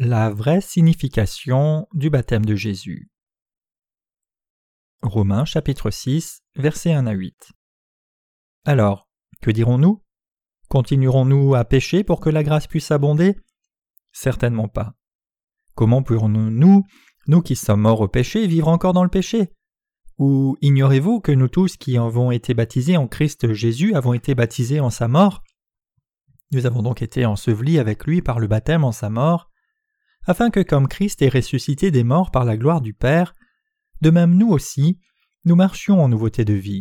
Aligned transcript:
La 0.00 0.28
vraie 0.28 0.60
signification 0.60 1.86
du 1.92 2.10
baptême 2.10 2.44
de 2.44 2.56
Jésus. 2.56 3.12
Romains 5.02 5.44
chapitre 5.44 5.92
6, 5.92 6.42
versets 6.56 6.92
1 6.94 7.06
à 7.06 7.12
8. 7.12 7.52
Alors, 8.64 9.08
que 9.40 9.52
dirons-nous? 9.52 10.02
Continuerons-nous 10.68 11.54
à 11.54 11.64
pécher 11.64 12.02
pour 12.02 12.18
que 12.18 12.28
la 12.28 12.42
grâce 12.42 12.66
puisse 12.66 12.90
abonder? 12.90 13.36
Certainement 14.10 14.66
pas. 14.66 14.94
Comment 15.76 16.02
pourrons-nous, 16.02 16.82
nous 17.28 17.42
qui 17.42 17.54
sommes 17.54 17.82
morts 17.82 18.00
au 18.00 18.08
péché, 18.08 18.48
vivre 18.48 18.66
encore 18.66 18.94
dans 18.94 19.04
le 19.04 19.10
péché? 19.10 19.52
Ou 20.18 20.56
ignorez-vous 20.60 21.20
que 21.20 21.30
nous 21.30 21.48
tous 21.48 21.76
qui 21.76 21.98
avons 21.98 22.32
été 22.32 22.52
baptisés 22.52 22.96
en 22.96 23.06
Christ 23.06 23.52
Jésus 23.52 23.94
avons 23.94 24.12
été 24.12 24.34
baptisés 24.34 24.80
en 24.80 24.90
sa 24.90 25.06
mort? 25.06 25.44
Nous 26.50 26.66
avons 26.66 26.82
donc 26.82 27.00
été 27.00 27.24
ensevelis 27.26 27.78
avec 27.78 28.04
lui 28.06 28.22
par 28.22 28.40
le 28.40 28.48
baptême 28.48 28.82
en 28.82 28.90
sa 28.90 29.08
mort 29.08 29.52
afin 30.26 30.50
que 30.50 30.60
comme 30.60 30.88
Christ 30.88 31.22
est 31.22 31.28
ressuscité 31.28 31.90
des 31.90 32.04
morts 32.04 32.30
par 32.30 32.44
la 32.44 32.56
gloire 32.56 32.80
du 32.80 32.94
Père, 32.94 33.34
de 34.00 34.10
même 34.10 34.36
nous 34.36 34.50
aussi, 34.50 34.98
nous 35.44 35.56
marchions 35.56 36.02
en 36.02 36.08
nouveauté 36.08 36.44
de 36.44 36.54
vie. 36.54 36.80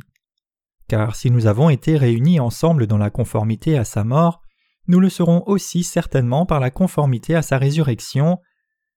Car 0.88 1.16
si 1.16 1.31
nous 1.31 1.47
avons 1.47 1.69
été 1.69 1.97
réunis 1.97 2.39
ensemble 2.39 2.88
dans 2.88 2.97
la 2.97 3.09
conformité 3.09 3.77
à 3.77 3.85
sa 3.85 4.03
mort, 4.03 4.41
nous 4.88 4.99
le 4.99 5.09
serons 5.09 5.43
aussi 5.47 5.83
certainement 5.83 6.45
par 6.45 6.59
la 6.59 6.71
conformité 6.71 7.35
à 7.35 7.41
sa 7.41 7.57
résurrection, 7.57 8.39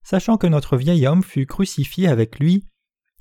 sachant 0.03 0.37
que 0.37 0.47
notre 0.47 0.77
vieil 0.77 1.07
homme 1.07 1.23
fut 1.23 1.47
crucifié 1.47 2.09
avec 2.09 2.39
lui, 2.39 2.69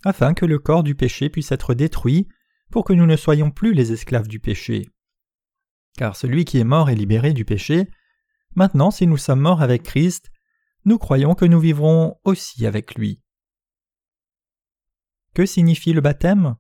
afin 0.03 0.33
que 0.33 0.45
le 0.45 0.59
corps 0.59 0.83
du 0.83 0.95
péché 0.95 1.29
puisse 1.29 1.51
être 1.51 1.73
détruit, 1.73 2.27
pour 2.71 2.83
que 2.83 2.93
nous 2.93 3.05
ne 3.05 3.15
soyons 3.15 3.51
plus 3.51 3.73
les 3.73 3.91
esclaves 3.91 4.27
du 4.27 4.39
péché. 4.39 4.89
Car 5.97 6.15
celui 6.15 6.45
qui 6.45 6.59
est 6.59 6.65
mort 6.65 6.89
est 6.89 6.95
libéré 6.95 7.33
du 7.33 7.45
péché. 7.45 7.87
Maintenant, 8.55 8.91
si 8.91 9.07
nous 9.07 9.17
sommes 9.17 9.39
morts 9.39 9.61
avec 9.61 9.83
Christ, 9.83 10.31
nous 10.85 10.97
croyons 10.97 11.35
que 11.35 11.45
nous 11.45 11.59
vivrons 11.59 12.19
aussi 12.23 12.65
avec 12.65 12.95
lui. 12.95 13.21
Que 15.33 15.45
signifie 15.45 15.93
le 15.93 16.01
baptême? 16.01 16.55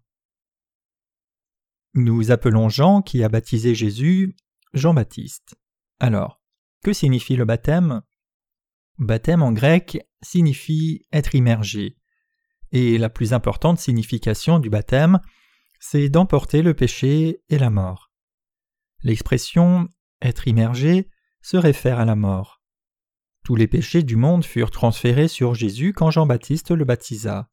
Nous 1.93 2.31
appelons 2.31 2.67
Jean 2.67 3.01
qui 3.01 3.23
a 3.23 3.29
baptisé 3.29 3.73
Jésus 3.73 4.35
Jean-Baptiste. 4.73 5.55
Alors, 5.99 6.41
que 6.83 6.91
signifie 6.91 7.37
le 7.37 7.45
baptême? 7.45 8.01
Baptême 8.97 9.41
en 9.41 9.53
grec 9.53 10.05
signifie 10.21 11.05
être 11.13 11.35
immergé. 11.35 11.97
Et 12.71 12.97
la 12.97 13.09
plus 13.09 13.31
importante 13.31 13.79
signification 13.79 14.59
du 14.59 14.69
baptême, 14.69 15.19
c'est 15.79 16.09
d'emporter 16.09 16.61
le 16.61 16.73
péché 16.73 17.43
et 17.47 17.57
la 17.57 17.69
mort. 17.69 18.11
L'expression 19.03 19.87
être 20.21 20.47
immergé 20.47 21.09
se 21.41 21.57
réfère 21.57 21.99
à 21.99 22.05
la 22.05 22.15
mort. 22.15 22.54
Tous 23.45 23.55
les 23.55 23.67
péchés 23.67 24.01
du 24.01 24.15
monde 24.15 24.43
furent 24.43 24.71
transférés 24.71 25.27
sur 25.27 25.53
Jésus 25.53 25.93
quand 25.93 26.09
Jean-Baptiste 26.09 26.71
le 26.71 26.83
baptisa. 26.83 27.47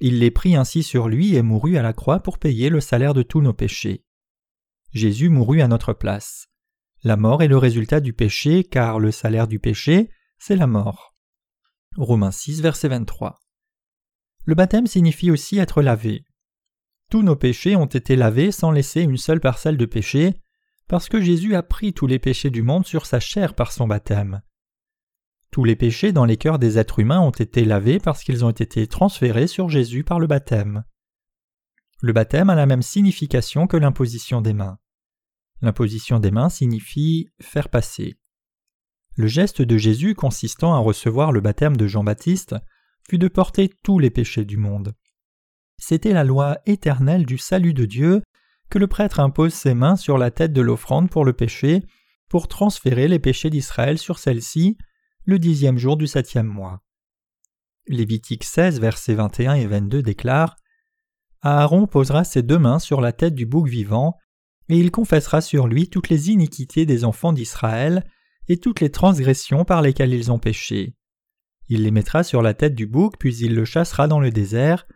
Il 0.00 0.18
les 0.18 0.30
prit 0.30 0.56
ainsi 0.56 0.82
sur 0.82 1.08
lui 1.08 1.34
et 1.34 1.42
mourut 1.42 1.76
à 1.76 1.82
la 1.82 1.92
croix 1.92 2.20
pour 2.20 2.38
payer 2.38 2.70
le 2.70 2.80
salaire 2.80 3.12
de 3.12 3.22
tous 3.22 3.42
nos 3.42 3.52
péchés. 3.52 4.06
Jésus 4.94 5.28
mourut 5.28 5.60
à 5.60 5.68
notre 5.68 5.92
place. 5.92 6.48
La 7.04 7.18
mort 7.18 7.42
est 7.42 7.48
le 7.48 7.58
résultat 7.58 8.00
du 8.00 8.14
péché, 8.14 8.64
car 8.64 8.98
le 8.98 9.10
salaire 9.10 9.46
du 9.46 9.58
péché, 9.58 10.08
c'est 10.38 10.56
la 10.56 10.66
mort. 10.66 11.14
Romains 11.98 12.32
6, 12.32 12.62
verset 12.62 12.88
23. 12.88 13.40
Le 14.46 14.54
baptême 14.54 14.86
signifie 14.86 15.30
aussi 15.30 15.58
être 15.58 15.82
lavé. 15.82 16.24
Tous 17.10 17.22
nos 17.22 17.36
péchés 17.36 17.76
ont 17.76 17.84
été 17.84 18.16
lavés 18.16 18.52
sans 18.52 18.70
laisser 18.70 19.02
une 19.02 19.18
seule 19.18 19.40
parcelle 19.40 19.76
de 19.76 19.84
péché, 19.84 20.40
parce 20.88 21.10
que 21.10 21.20
Jésus 21.20 21.56
a 21.56 21.62
pris 21.62 21.92
tous 21.92 22.06
les 22.06 22.18
péchés 22.18 22.48
du 22.48 22.62
monde 22.62 22.86
sur 22.86 23.04
sa 23.04 23.20
chair 23.20 23.54
par 23.54 23.70
son 23.72 23.86
baptême. 23.86 24.40
Tous 25.50 25.64
les 25.64 25.74
péchés 25.74 26.12
dans 26.12 26.24
les 26.24 26.36
cœurs 26.36 26.60
des 26.60 26.78
êtres 26.78 27.00
humains 27.00 27.20
ont 27.20 27.30
été 27.30 27.64
lavés 27.64 27.98
parce 27.98 28.22
qu'ils 28.22 28.44
ont 28.44 28.50
été 28.50 28.86
transférés 28.86 29.48
sur 29.48 29.68
Jésus 29.68 30.04
par 30.04 30.20
le 30.20 30.28
baptême. 30.28 30.84
Le 32.02 32.12
baptême 32.12 32.50
a 32.50 32.54
la 32.54 32.66
même 32.66 32.82
signification 32.82 33.66
que 33.66 33.76
l'imposition 33.76 34.40
des 34.40 34.52
mains. 34.52 34.78
L'imposition 35.60 36.20
des 36.20 36.30
mains 36.30 36.48
signifie 36.48 37.28
faire 37.40 37.68
passer. 37.68 38.16
Le 39.16 39.26
geste 39.26 39.60
de 39.60 39.76
Jésus 39.76 40.14
consistant 40.14 40.74
à 40.74 40.78
recevoir 40.78 41.32
le 41.32 41.40
baptême 41.40 41.76
de 41.76 41.86
Jean-Baptiste 41.86 42.54
fut 43.08 43.18
de 43.18 43.28
porter 43.28 43.70
tous 43.82 43.98
les 43.98 44.10
péchés 44.10 44.44
du 44.44 44.56
monde. 44.56 44.94
C'était 45.78 46.12
la 46.12 46.24
loi 46.24 46.58
éternelle 46.64 47.26
du 47.26 47.38
salut 47.38 47.74
de 47.74 47.86
Dieu 47.86 48.22
que 48.70 48.78
le 48.78 48.86
prêtre 48.86 49.18
impose 49.18 49.52
ses 49.52 49.74
mains 49.74 49.96
sur 49.96 50.16
la 50.16 50.30
tête 50.30 50.52
de 50.52 50.60
l'offrande 50.60 51.10
pour 51.10 51.24
le 51.24 51.32
péché 51.32 51.82
pour 52.28 52.46
transférer 52.46 53.08
les 53.08 53.18
péchés 53.18 53.50
d'Israël 53.50 53.98
sur 53.98 54.20
celle-ci 54.20 54.78
le 55.24 55.38
dixième 55.38 55.78
jour 55.78 55.96
du 55.96 56.06
septième 56.06 56.46
mois. 56.46 56.82
Lévitique 57.86 58.44
16, 58.44 58.80
versets 58.80 59.14
21 59.14 59.54
et 59.54 59.66
22 59.66 60.02
déclare 60.02 60.56
Aaron 61.42 61.86
posera 61.86 62.24
ses 62.24 62.42
deux 62.42 62.58
mains 62.58 62.78
sur 62.78 63.00
la 63.00 63.12
tête 63.12 63.34
du 63.34 63.46
bouc 63.46 63.68
vivant, 63.68 64.16
et 64.68 64.78
il 64.78 64.90
confessera 64.90 65.40
sur 65.40 65.66
lui 65.66 65.88
toutes 65.88 66.08
les 66.08 66.30
iniquités 66.30 66.86
des 66.86 67.04
enfants 67.04 67.32
d'Israël 67.32 68.04
et 68.48 68.58
toutes 68.58 68.80
les 68.80 68.90
transgressions 68.90 69.64
par 69.64 69.82
lesquelles 69.82 70.14
ils 70.14 70.30
ont 70.32 70.38
péché. 70.38 70.94
Il 71.68 71.82
les 71.82 71.90
mettra 71.90 72.22
sur 72.22 72.42
la 72.42 72.54
tête 72.54 72.74
du 72.74 72.86
bouc, 72.86 73.14
puis 73.18 73.36
il 73.38 73.54
le 73.54 73.64
chassera 73.64 74.08
dans 74.08 74.20
le 74.20 74.30
désert, 74.30 74.86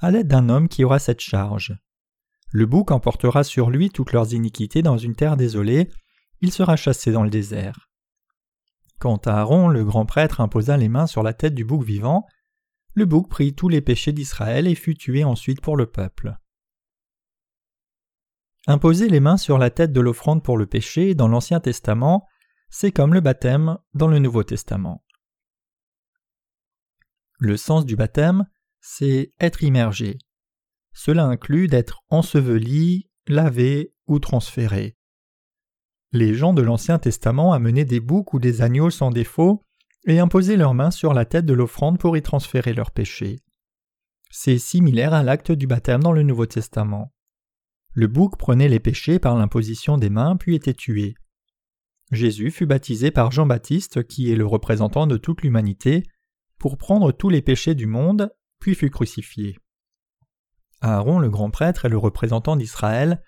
à 0.00 0.10
l'aide 0.10 0.28
d'un 0.28 0.48
homme 0.48 0.68
qui 0.68 0.84
aura 0.84 0.98
cette 0.98 1.20
charge. 1.20 1.76
Le 2.50 2.66
bouc 2.66 2.90
emportera 2.90 3.44
sur 3.44 3.70
lui 3.70 3.90
toutes 3.90 4.12
leurs 4.12 4.32
iniquités 4.32 4.82
dans 4.82 4.98
une 4.98 5.14
terre 5.14 5.36
désolée, 5.36 5.88
il 6.40 6.52
sera 6.52 6.76
chassé 6.76 7.12
dans 7.12 7.22
le 7.22 7.30
désert. 7.30 7.88
Quand 9.04 9.26
Aaron, 9.26 9.68
le 9.68 9.84
grand 9.84 10.06
prêtre, 10.06 10.40
imposa 10.40 10.78
les 10.78 10.88
mains 10.88 11.06
sur 11.06 11.22
la 11.22 11.34
tête 11.34 11.54
du 11.54 11.66
bouc 11.66 11.84
vivant, 11.84 12.26
le 12.94 13.04
bouc 13.04 13.28
prit 13.28 13.54
tous 13.54 13.68
les 13.68 13.82
péchés 13.82 14.12
d'Israël 14.12 14.66
et 14.66 14.74
fut 14.74 14.94
tué 14.94 15.24
ensuite 15.24 15.60
pour 15.60 15.76
le 15.76 15.84
peuple. 15.84 16.38
Imposer 18.66 19.10
les 19.10 19.20
mains 19.20 19.36
sur 19.36 19.58
la 19.58 19.68
tête 19.68 19.92
de 19.92 20.00
l'offrande 20.00 20.42
pour 20.42 20.56
le 20.56 20.64
péché 20.64 21.14
dans 21.14 21.28
l'Ancien 21.28 21.60
Testament, 21.60 22.26
c'est 22.70 22.92
comme 22.92 23.12
le 23.12 23.20
baptême 23.20 23.76
dans 23.92 24.08
le 24.08 24.18
Nouveau 24.20 24.42
Testament. 24.42 25.04
Le 27.38 27.58
sens 27.58 27.84
du 27.84 27.96
baptême, 27.96 28.46
c'est 28.80 29.34
être 29.38 29.62
immergé. 29.62 30.16
Cela 30.94 31.26
inclut 31.26 31.68
d'être 31.68 32.00
enseveli, 32.08 33.10
lavé 33.26 33.92
ou 34.06 34.18
transféré. 34.18 34.96
Les 36.14 36.32
gens 36.32 36.54
de 36.54 36.62
l'Ancien 36.62 37.00
Testament 37.00 37.52
amenaient 37.52 37.84
des 37.84 37.98
boucs 37.98 38.34
ou 38.34 38.38
des 38.38 38.62
agneaux 38.62 38.90
sans 38.90 39.10
défaut 39.10 39.64
et 40.06 40.20
imposaient 40.20 40.56
leurs 40.56 40.72
mains 40.72 40.92
sur 40.92 41.12
la 41.12 41.24
tête 41.24 41.44
de 41.44 41.52
l'offrande 41.52 41.98
pour 41.98 42.16
y 42.16 42.22
transférer 42.22 42.72
leurs 42.72 42.92
péchés. 42.92 43.40
C'est 44.30 44.58
similaire 44.58 45.12
à 45.12 45.24
l'acte 45.24 45.50
du 45.50 45.66
baptême 45.66 46.04
dans 46.04 46.12
le 46.12 46.22
Nouveau 46.22 46.46
Testament. 46.46 47.12
Le 47.94 48.06
bouc 48.06 48.36
prenait 48.38 48.68
les 48.68 48.78
péchés 48.78 49.18
par 49.18 49.36
l'imposition 49.36 49.98
des 49.98 50.08
mains 50.08 50.36
puis 50.36 50.54
était 50.54 50.72
tué. 50.72 51.16
Jésus 52.12 52.52
fut 52.52 52.66
baptisé 52.66 53.10
par 53.10 53.32
Jean-Baptiste, 53.32 54.06
qui 54.06 54.30
est 54.30 54.36
le 54.36 54.46
représentant 54.46 55.08
de 55.08 55.16
toute 55.16 55.42
l'humanité, 55.42 56.04
pour 56.60 56.78
prendre 56.78 57.10
tous 57.10 57.28
les 57.28 57.42
péchés 57.42 57.74
du 57.74 57.86
monde, 57.86 58.32
puis 58.60 58.76
fut 58.76 58.90
crucifié. 58.90 59.58
Aaron 60.80 61.18
le 61.18 61.28
grand 61.28 61.50
prêtre 61.50 61.86
et 61.86 61.88
le 61.88 61.98
représentant 61.98 62.54
d'Israël 62.54 63.20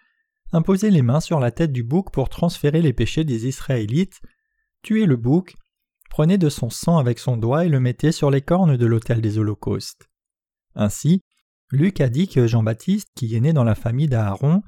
imposer 0.53 0.91
les 0.91 1.03
mains 1.03 1.21
sur 1.21 1.41
la 1.41 1.51
tête 1.51 1.73
du 1.73 1.83
bouc 1.83 2.11
pour 2.11 2.29
transférer 2.29 2.83
les 2.83 2.93
péchés 2.93 3.25
des 3.25 3.47
Israélites, 3.47 4.21
tuer 4.83 5.07
le 5.07 5.17
bouc, 5.17 5.57
prenait 6.11 6.39
de 6.39 6.49
son 6.49 6.71
sang 6.71 6.99
avec 6.99 7.19
son 7.19 7.37
doigt 7.37 7.65
et 7.65 7.69
le 7.69 7.81
mettait 7.81 8.13
sur 8.13 8.31
les 8.31 8.43
cornes 8.43 8.77
de 8.77 8.87
l'autel 8.87 9.21
des 9.21 9.39
holocaustes. 9.39 10.09
Ainsi, 10.75 11.23
Luc 11.71 12.01
a 12.01 12.09
dit 12.09 12.29
que 12.29 12.47
Jean-Baptiste, 12.47 13.09
qui 13.15 13.35
est 13.35 13.41
né 13.41 13.53
dans 13.53 13.65
la 13.65 13.75
famille 13.75 14.09
d'Aaron, 14.09 14.63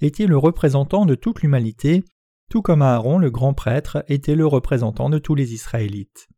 était 0.00 0.26
le 0.26 0.38
représentant 0.38 1.06
de 1.06 1.14
toute 1.14 1.42
l'humanité, 1.42 2.04
tout 2.50 2.62
comme 2.62 2.82
Aaron 2.82 3.18
le 3.18 3.30
grand 3.30 3.54
prêtre 3.54 4.04
était 4.08 4.36
le 4.36 4.46
représentant 4.46 5.10
de 5.10 5.18
tous 5.18 5.34
les 5.34 5.52
Israélites. 5.52 6.28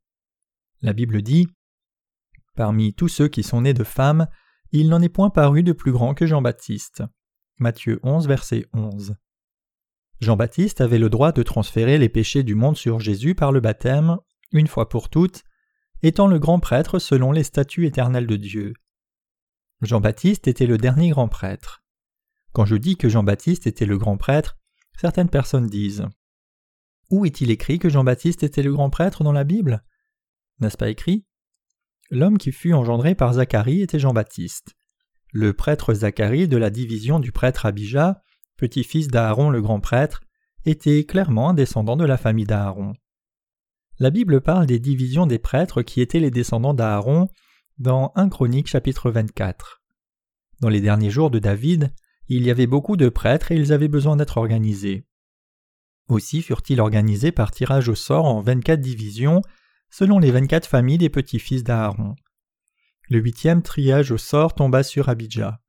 La 0.81 0.93
Bible 0.93 1.23
dit 1.23 1.49
Parmi 2.55 2.95
tous 2.95 3.09
ceux 3.09 3.29
qui 3.29 3.43
sont 3.43 3.63
nés 3.63 3.75
de 3.75 3.85
femmes, 3.85 4.27
il 4.73 4.89
n'en 4.89 5.03
est 5.03 5.09
point 5.09 5.31
paru 5.31 5.63
de 5.63 5.73
plus 5.73 5.93
grand 5.93 6.15
que 6.15 6.27
Jean-Baptiste. 6.27 7.03
Matthieu 7.59 8.01
11, 8.03 8.29
verset 8.29 8.67
11. 8.75 9.17
Jean-Baptiste 10.21 10.83
avait 10.83 10.99
le 10.99 11.09
droit 11.09 11.33
de 11.33 11.43
transférer 11.43 11.97
les 11.97 12.11
péchés 12.11 12.43
du 12.43 12.55
monde 12.55 12.77
sur 12.77 13.01
Jésus 13.01 13.35
par 13.35 13.51
le 13.51 13.61
baptême, 13.61 14.19
une 14.53 14.67
fois 14.67 14.91
pour 14.91 15.09
toutes, 15.09 15.43
étant 16.03 16.27
le 16.27 16.39
grand 16.39 16.61
prêtre 16.61 16.99
selon 16.99 17.33
les 17.33 17.45
statuts 17.45 17.87
éternels 17.87 18.27
de 18.27 18.37
Dieu. 18.37 18.75
Jean-Baptiste 19.81 20.49
était 20.49 20.67
le 20.67 20.77
dernier 20.77 21.11
grand 21.11 21.29
prêtre. 21.29 21.83
Quand 22.53 22.67
je 22.67 22.77
dis 22.77 22.97
que 22.97 23.09
Jean-Baptiste 23.09 23.67
était 23.67 23.87
le 23.87 23.97
grand 23.97 24.19
prêtre, 24.19 24.59
certaines 24.99 25.31
personnes 25.31 25.67
disent 25.67 26.07
Où 27.11 27.25
est-il 27.25 27.51
écrit 27.51 27.79
que 27.79 27.89
Jean-Baptiste 27.89 28.43
était 28.43 28.63
le 28.63 28.73
grand 28.73 28.91
prêtre 28.91 29.25
dans 29.25 29.33
la 29.33 29.45
Bible? 29.45 29.83
N'est-ce 30.61 30.77
pas 30.77 30.91
écrit? 30.91 31.25
L'homme 32.11 32.37
qui 32.37 32.53
fut 32.53 32.75
engendré 32.75 33.15
par 33.15 33.33
Zacharie 33.35 33.81
était 33.81 33.99
Jean-Baptiste. 33.99 34.76
Le 35.39 35.53
prêtre 35.53 35.93
Zacharie 35.93 36.49
de 36.49 36.57
la 36.57 36.71
division 36.71 37.21
du 37.21 37.31
prêtre 37.31 37.67
Abijah, 37.67 38.23
petit-fils 38.57 39.09
d'Aaron 39.09 39.51
le 39.51 39.61
grand 39.61 39.81
prêtre, 39.81 40.23
était 40.65 41.05
clairement 41.05 41.51
un 41.51 41.53
descendant 41.53 41.99
de 41.99 42.07
la 42.07 42.17
famille 42.17 42.47
d'Aaron. 42.47 42.95
la 43.99 44.09
Bible 44.09 44.41
parle 44.41 44.65
des 44.65 44.79
divisions 44.79 45.27
des 45.27 45.39
prêtres 45.39 45.83
qui 45.83 46.01
étaient 46.01 46.21
les 46.21 46.31
descendants 46.31 46.73
d'Aaron 46.73 47.29
dans 47.77 48.13
1 48.15 48.31
Chronique 48.31 48.67
chapitre 48.67 49.11
24. 49.11 49.83
Dans 50.61 50.71
les 50.71 50.81
derniers 50.81 51.11
jours 51.11 51.31
de 51.31 51.39
David, 51.39 51.93
il 52.29 52.47
y 52.47 52.51
avait 52.51 52.67
beaucoup 52.67 52.97
de 52.97 53.11
prêtres 53.11 53.53
et 53.53 53.57
ils 53.57 53.75
avaient 53.75 53.89
besoin 53.89 54.17
d'être 54.17 54.39
organisés. 54.39 55.07
Aussi 56.09 56.41
furent-ils 56.41 56.81
organisés 56.81 57.31
par 57.31 57.51
tirage 57.51 57.91
au 57.91 57.95
sort 57.95 58.25
en 58.25 58.41
24 58.41 58.81
divisions, 58.81 59.43
selon 59.91 60.19
les 60.19 60.31
24 60.31 60.67
familles 60.67 60.97
des 60.97 61.11
petits-fils 61.11 61.63
d'Aaron. 61.63 62.15
Le 63.09 63.21
huitième 63.21 63.63
triage 63.63 64.11
au 64.11 64.19
sort 64.19 64.55
tomba 64.55 64.83
sur 64.83 65.09
Abidja. 65.09 65.61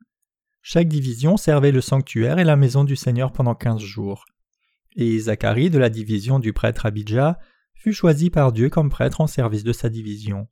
Chaque 0.63 0.87
division 0.87 1.37
servait 1.37 1.71
le 1.71 1.81
sanctuaire 1.81 2.39
et 2.39 2.43
la 2.43 2.55
maison 2.55 2.83
du 2.83 2.95
Seigneur 2.95 3.31
pendant 3.31 3.53
quinze 3.53 3.81
jours. 3.81 4.25
Et 4.95 5.19
Zacharie 5.19 5.69
de 5.69 5.77
la 5.77 5.89
division 5.89 6.39
du 6.39 6.51
prêtre 6.51 6.87
Abidja 6.87 7.37
fut 7.75 7.93
choisi 7.93 8.31
par 8.31 8.51
Dieu 8.51 8.69
comme 8.69 8.89
prêtre 8.89 9.21
en 9.21 9.27
service 9.27 9.63
de 9.63 9.71
sa 9.71 9.89
division. 9.89 10.47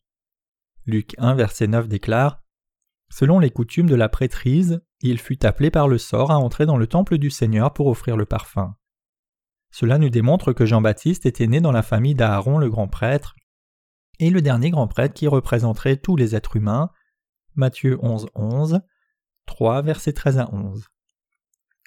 Luc 0.85 1.15
1 1.17 1.33
verset 1.33 1.65
9 1.65 1.87
déclare 1.87 2.43
Selon 3.09 3.39
les 3.39 3.49
coutumes 3.49 3.89
de 3.89 3.95
la 3.95 4.07
prêtrise, 4.07 4.81
il 5.01 5.19
fut 5.19 5.43
appelé 5.43 5.71
par 5.71 5.87
le 5.87 5.97
sort 5.97 6.29
à 6.29 6.37
entrer 6.37 6.67
dans 6.67 6.77
le 6.77 6.85
temple 6.85 7.17
du 7.17 7.31
Seigneur 7.31 7.73
pour 7.73 7.87
offrir 7.87 8.15
le 8.15 8.25
parfum. 8.25 8.75
Cela 9.71 9.97
nous 9.97 10.09
démontre 10.09 10.53
que 10.53 10.67
Jean-Baptiste 10.67 11.25
était 11.25 11.47
né 11.47 11.61
dans 11.61 11.71
la 11.71 11.81
famille 11.81 12.15
d'Aaron 12.15 12.59
le 12.59 12.69
grand 12.69 12.87
prêtre, 12.87 13.35
et 14.19 14.29
le 14.29 14.41
dernier 14.41 14.69
grand 14.69 14.87
prêtre 14.87 15.13
qui 15.13 15.27
représenterait 15.27 15.97
tous 15.97 16.15
les 16.15 16.35
êtres 16.35 16.55
humains. 16.55 16.89
Matthieu 17.55 17.97
11, 18.01 18.27
11, 18.35 18.81
3, 19.45 19.81
versets 19.81 20.13
13 20.13 20.39
à 20.39 20.53
11. 20.53 20.87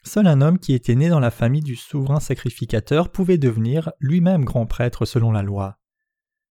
Seul 0.05 0.27
un 0.27 0.41
homme 0.41 0.59
qui 0.59 0.73
était 0.73 0.95
né 0.95 1.09
dans 1.09 1.21
la 1.21 1.31
famille 1.31 1.63
du 1.63 1.77
souverain 1.77 2.21
sacrificateur 2.21 3.11
pouvait 3.11 3.39
devenir 3.39 3.93
lui-même 3.99 4.45
grand 4.45 4.67
prêtre 4.67 5.05
selon 5.05 5.33
la 5.33 5.43
loi. 5.43 5.79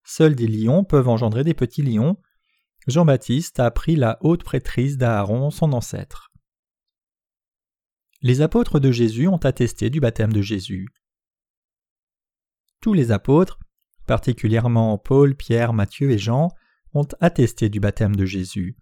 Seuls 0.04 0.34
des 0.34 0.48
lions 0.48 0.84
peuvent 0.84 1.08
engendrer 1.08 1.44
des 1.44 1.54
petits 1.54 1.82
lions. 1.82 2.16
Jean-Baptiste 2.86 3.60
a 3.60 3.70
pris 3.70 3.96
la 3.96 4.18
haute 4.20 4.44
prêtrise 4.44 4.98
d'Aaron, 4.98 5.50
son 5.50 5.72
ancêtre. 5.72 6.32
Les 8.20 8.40
apôtres 8.40 8.80
de 8.80 8.90
Jésus 8.90 9.28
ont 9.28 9.36
attesté 9.36 9.90
du 9.90 10.00
baptême 10.00 10.32
de 10.32 10.42
Jésus. 10.42 10.88
Tous 12.80 12.92
les 12.92 13.12
apôtres, 13.12 13.58
particulièrement 14.06 14.98
Paul, 14.98 15.34
Pierre, 15.34 15.72
Matthieu 15.72 16.10
et 16.10 16.18
Jean, 16.18 16.50
ont 16.92 17.08
attesté 17.20 17.68
du 17.68 17.80
baptême 17.80 18.16
de 18.16 18.24
Jésus. 18.24 18.76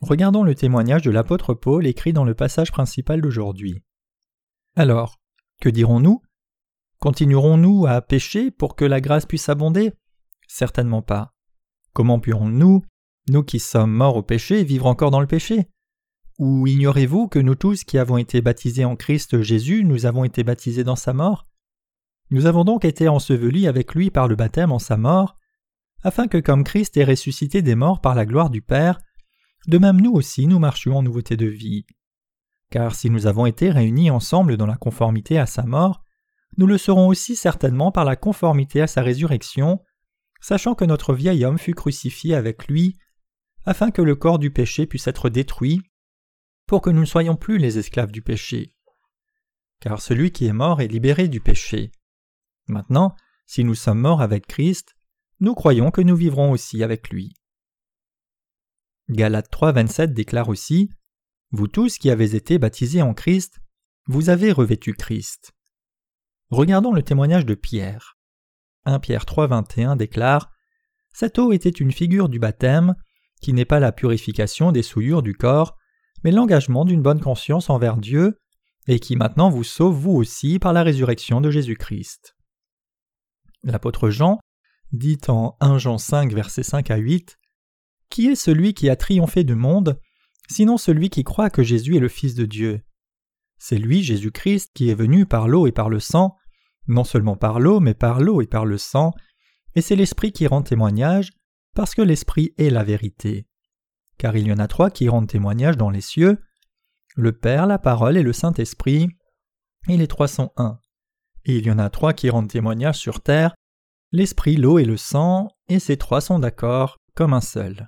Regardons 0.00 0.42
le 0.42 0.54
témoignage 0.54 1.02
de 1.02 1.10
l'apôtre 1.10 1.54
Paul 1.54 1.86
écrit 1.86 2.12
dans 2.12 2.24
le 2.24 2.34
passage 2.34 2.72
principal 2.72 3.20
d'aujourd'hui. 3.20 3.82
Alors, 4.76 5.20
que 5.60 5.68
dirons-nous? 5.68 6.20
Continuerons-nous 6.98 7.86
à 7.86 8.00
pécher 8.02 8.50
pour 8.50 8.76
que 8.76 8.84
la 8.84 9.00
grâce 9.00 9.26
puisse 9.26 9.48
abonder? 9.48 9.92
Certainement 10.48 11.02
pas. 11.02 11.34
Comment 11.92 12.18
pourrons-nous, 12.18 12.82
nous 13.28 13.42
qui 13.42 13.60
sommes 13.60 13.92
morts 13.92 14.16
au 14.16 14.22
péché, 14.22 14.64
vivre 14.64 14.86
encore 14.86 15.10
dans 15.10 15.20
le 15.20 15.26
péché? 15.26 15.68
Ou 16.38 16.66
ignorez-vous 16.66 17.28
que 17.28 17.38
nous 17.38 17.54
tous 17.54 17.84
qui 17.84 17.98
avons 17.98 18.16
été 18.16 18.42
baptisés 18.42 18.84
en 18.84 18.96
Christ 18.96 19.40
Jésus, 19.42 19.84
nous 19.84 20.06
avons 20.06 20.24
été 20.24 20.42
baptisés 20.42 20.82
dans 20.82 20.96
sa 20.96 21.12
mort? 21.12 21.46
Nous 22.34 22.46
avons 22.46 22.64
donc 22.64 22.84
été 22.84 23.06
ensevelis 23.06 23.68
avec 23.68 23.94
lui 23.94 24.10
par 24.10 24.26
le 24.26 24.34
baptême 24.34 24.72
en 24.72 24.80
sa 24.80 24.96
mort, 24.96 25.36
afin 26.02 26.26
que 26.26 26.38
comme 26.38 26.64
Christ 26.64 26.96
est 26.96 27.04
ressuscité 27.04 27.62
des 27.62 27.76
morts 27.76 28.00
par 28.00 28.16
la 28.16 28.26
gloire 28.26 28.50
du 28.50 28.60
Père, 28.60 28.98
de 29.68 29.78
même 29.78 30.00
nous 30.00 30.10
aussi 30.10 30.48
nous 30.48 30.58
marchions 30.58 30.96
en 30.96 31.02
nouveauté 31.04 31.36
de 31.36 31.46
vie. 31.46 31.86
Car 32.70 32.96
si 32.96 33.08
nous 33.08 33.28
avons 33.28 33.46
été 33.46 33.70
réunis 33.70 34.10
ensemble 34.10 34.56
dans 34.56 34.66
la 34.66 34.74
conformité 34.74 35.38
à 35.38 35.46
sa 35.46 35.62
mort, 35.62 36.02
nous 36.56 36.66
le 36.66 36.76
serons 36.76 37.06
aussi 37.06 37.36
certainement 37.36 37.92
par 37.92 38.04
la 38.04 38.16
conformité 38.16 38.82
à 38.82 38.88
sa 38.88 39.00
résurrection, 39.02 39.80
sachant 40.40 40.74
que 40.74 40.84
notre 40.84 41.14
vieil 41.14 41.44
homme 41.44 41.58
fut 41.58 41.74
crucifié 41.74 42.34
avec 42.34 42.66
lui, 42.66 42.98
afin 43.64 43.92
que 43.92 44.02
le 44.02 44.16
corps 44.16 44.40
du 44.40 44.50
péché 44.50 44.86
puisse 44.86 45.06
être 45.06 45.28
détruit, 45.28 45.82
pour 46.66 46.82
que 46.82 46.90
nous 46.90 47.02
ne 47.02 47.06
soyons 47.06 47.36
plus 47.36 47.58
les 47.58 47.78
esclaves 47.78 48.10
du 48.10 48.22
péché. 48.22 48.74
Car 49.78 50.02
celui 50.02 50.32
qui 50.32 50.46
est 50.46 50.52
mort 50.52 50.80
est 50.80 50.88
libéré 50.88 51.28
du 51.28 51.40
péché. 51.40 51.92
Maintenant, 52.66 53.14
si 53.46 53.64
nous 53.64 53.74
sommes 53.74 54.00
morts 54.00 54.22
avec 54.22 54.46
Christ, 54.46 54.96
nous 55.40 55.54
croyons 55.54 55.90
que 55.90 56.00
nous 56.00 56.16
vivrons 56.16 56.50
aussi 56.50 56.82
avec 56.82 57.10
lui. 57.10 57.34
Galates 59.10 59.50
3, 59.50 59.72
27 59.72 60.14
déclare 60.14 60.48
aussi 60.48 60.90
Vous 61.50 61.68
tous 61.68 61.98
qui 61.98 62.10
avez 62.10 62.34
été 62.34 62.58
baptisés 62.58 63.02
en 63.02 63.12
Christ, 63.12 63.60
vous 64.06 64.30
avez 64.30 64.52
revêtu 64.52 64.94
Christ. 64.94 65.52
Regardons 66.50 66.92
le 66.92 67.02
témoignage 67.02 67.46
de 67.46 67.54
Pierre. 67.54 68.18
1 68.86 68.98
Pierre 69.00 69.26
3, 69.26 69.46
21 69.46 69.96
déclare 69.96 70.50
Cette 71.12 71.38
eau 71.38 71.52
était 71.52 71.68
une 71.70 71.92
figure 71.92 72.28
du 72.28 72.38
baptême, 72.38 72.94
qui 73.40 73.52
n'est 73.52 73.64
pas 73.64 73.80
la 73.80 73.92
purification 73.92 74.72
des 74.72 74.82
souillures 74.82 75.22
du 75.22 75.34
corps, 75.34 75.76
mais 76.22 76.32
l'engagement 76.32 76.84
d'une 76.84 77.02
bonne 77.02 77.20
conscience 77.20 77.68
envers 77.68 77.96
Dieu, 77.96 78.40
et 78.86 78.98
qui 79.00 79.16
maintenant 79.16 79.50
vous 79.50 79.64
sauve 79.64 79.96
vous 79.96 80.12
aussi 80.12 80.58
par 80.58 80.72
la 80.72 80.82
résurrection 80.82 81.40
de 81.40 81.50
Jésus-Christ. 81.50 82.33
L'apôtre 83.64 84.10
Jean 84.10 84.38
dit 84.92 85.18
en 85.28 85.56
1 85.60 85.78
Jean 85.78 85.98
5 85.98 86.32
versets 86.32 86.62
5 86.62 86.90
à 86.90 86.96
8 86.96 87.38
Qui 88.10 88.28
est 88.28 88.34
celui 88.34 88.74
qui 88.74 88.90
a 88.90 88.96
triomphé 88.96 89.42
du 89.42 89.54
monde, 89.54 89.98
sinon 90.48 90.76
celui 90.76 91.08
qui 91.08 91.24
croit 91.24 91.50
que 91.50 91.62
Jésus 91.62 91.96
est 91.96 92.00
le 92.00 92.08
Fils 92.08 92.34
de 92.34 92.44
Dieu? 92.44 92.82
C'est 93.58 93.78
lui, 93.78 94.02
Jésus-Christ, 94.02 94.72
qui 94.74 94.90
est 94.90 94.94
venu 94.94 95.24
par 95.24 95.48
l'eau 95.48 95.66
et 95.66 95.72
par 95.72 95.88
le 95.88 95.98
sang, 95.98 96.36
non 96.86 97.04
seulement 97.04 97.36
par 97.36 97.58
l'eau, 97.58 97.80
mais 97.80 97.94
par 97.94 98.20
l'eau 98.20 98.42
et 98.42 98.46
par 98.46 98.66
le 98.66 98.76
sang, 98.76 99.12
et 99.74 99.80
c'est 99.80 99.96
l'Esprit 99.96 100.32
qui 100.32 100.46
rend 100.46 100.62
témoignage, 100.62 101.32
parce 101.74 101.94
que 101.94 102.02
l'Esprit 102.02 102.52
est 102.58 102.70
la 102.70 102.84
vérité. 102.84 103.46
Car 104.18 104.36
il 104.36 104.46
y 104.46 104.52
en 104.52 104.58
a 104.58 104.68
trois 104.68 104.90
qui 104.90 105.08
rendent 105.08 105.28
témoignage 105.28 105.78
dans 105.78 105.90
les 105.90 106.02
cieux, 106.02 106.38
le 107.16 107.32
Père, 107.32 107.66
la 107.66 107.78
Parole 107.78 108.18
et 108.18 108.22
le 108.22 108.34
Saint-Esprit, 108.34 109.08
et 109.88 109.96
les 109.96 110.06
trois 110.06 110.28
sont 110.28 110.52
un 110.56 110.78
il 111.46 111.66
y 111.66 111.70
en 111.70 111.78
a 111.78 111.90
trois 111.90 112.12
qui 112.12 112.30
rendent 112.30 112.48
témoignage 112.48 112.98
sur 112.98 113.20
terre, 113.20 113.54
l'esprit, 114.12 114.56
l'eau 114.56 114.78
et 114.78 114.84
le 114.84 114.96
sang, 114.96 115.48
et 115.68 115.78
ces 115.78 115.96
trois 115.96 116.20
sont 116.20 116.38
d'accord 116.38 116.98
comme 117.14 117.32
un 117.32 117.40
seul. 117.40 117.86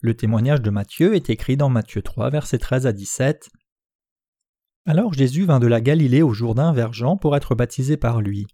Le 0.00 0.14
témoignage 0.14 0.62
de 0.62 0.70
Matthieu 0.70 1.14
est 1.14 1.28
écrit 1.28 1.56
dans 1.56 1.68
Matthieu 1.68 2.02
3, 2.02 2.30
versets 2.30 2.58
13 2.58 2.86
à 2.86 2.92
17. 2.92 3.50
Alors 4.86 5.12
Jésus 5.12 5.44
vint 5.44 5.58
de 5.58 5.66
la 5.66 5.80
Galilée 5.80 6.22
au 6.22 6.32
Jourdain 6.32 6.72
vers 6.72 6.92
Jean 6.92 7.16
pour 7.16 7.36
être 7.36 7.54
baptisé 7.56 7.96
par 7.96 8.20
lui. 8.20 8.46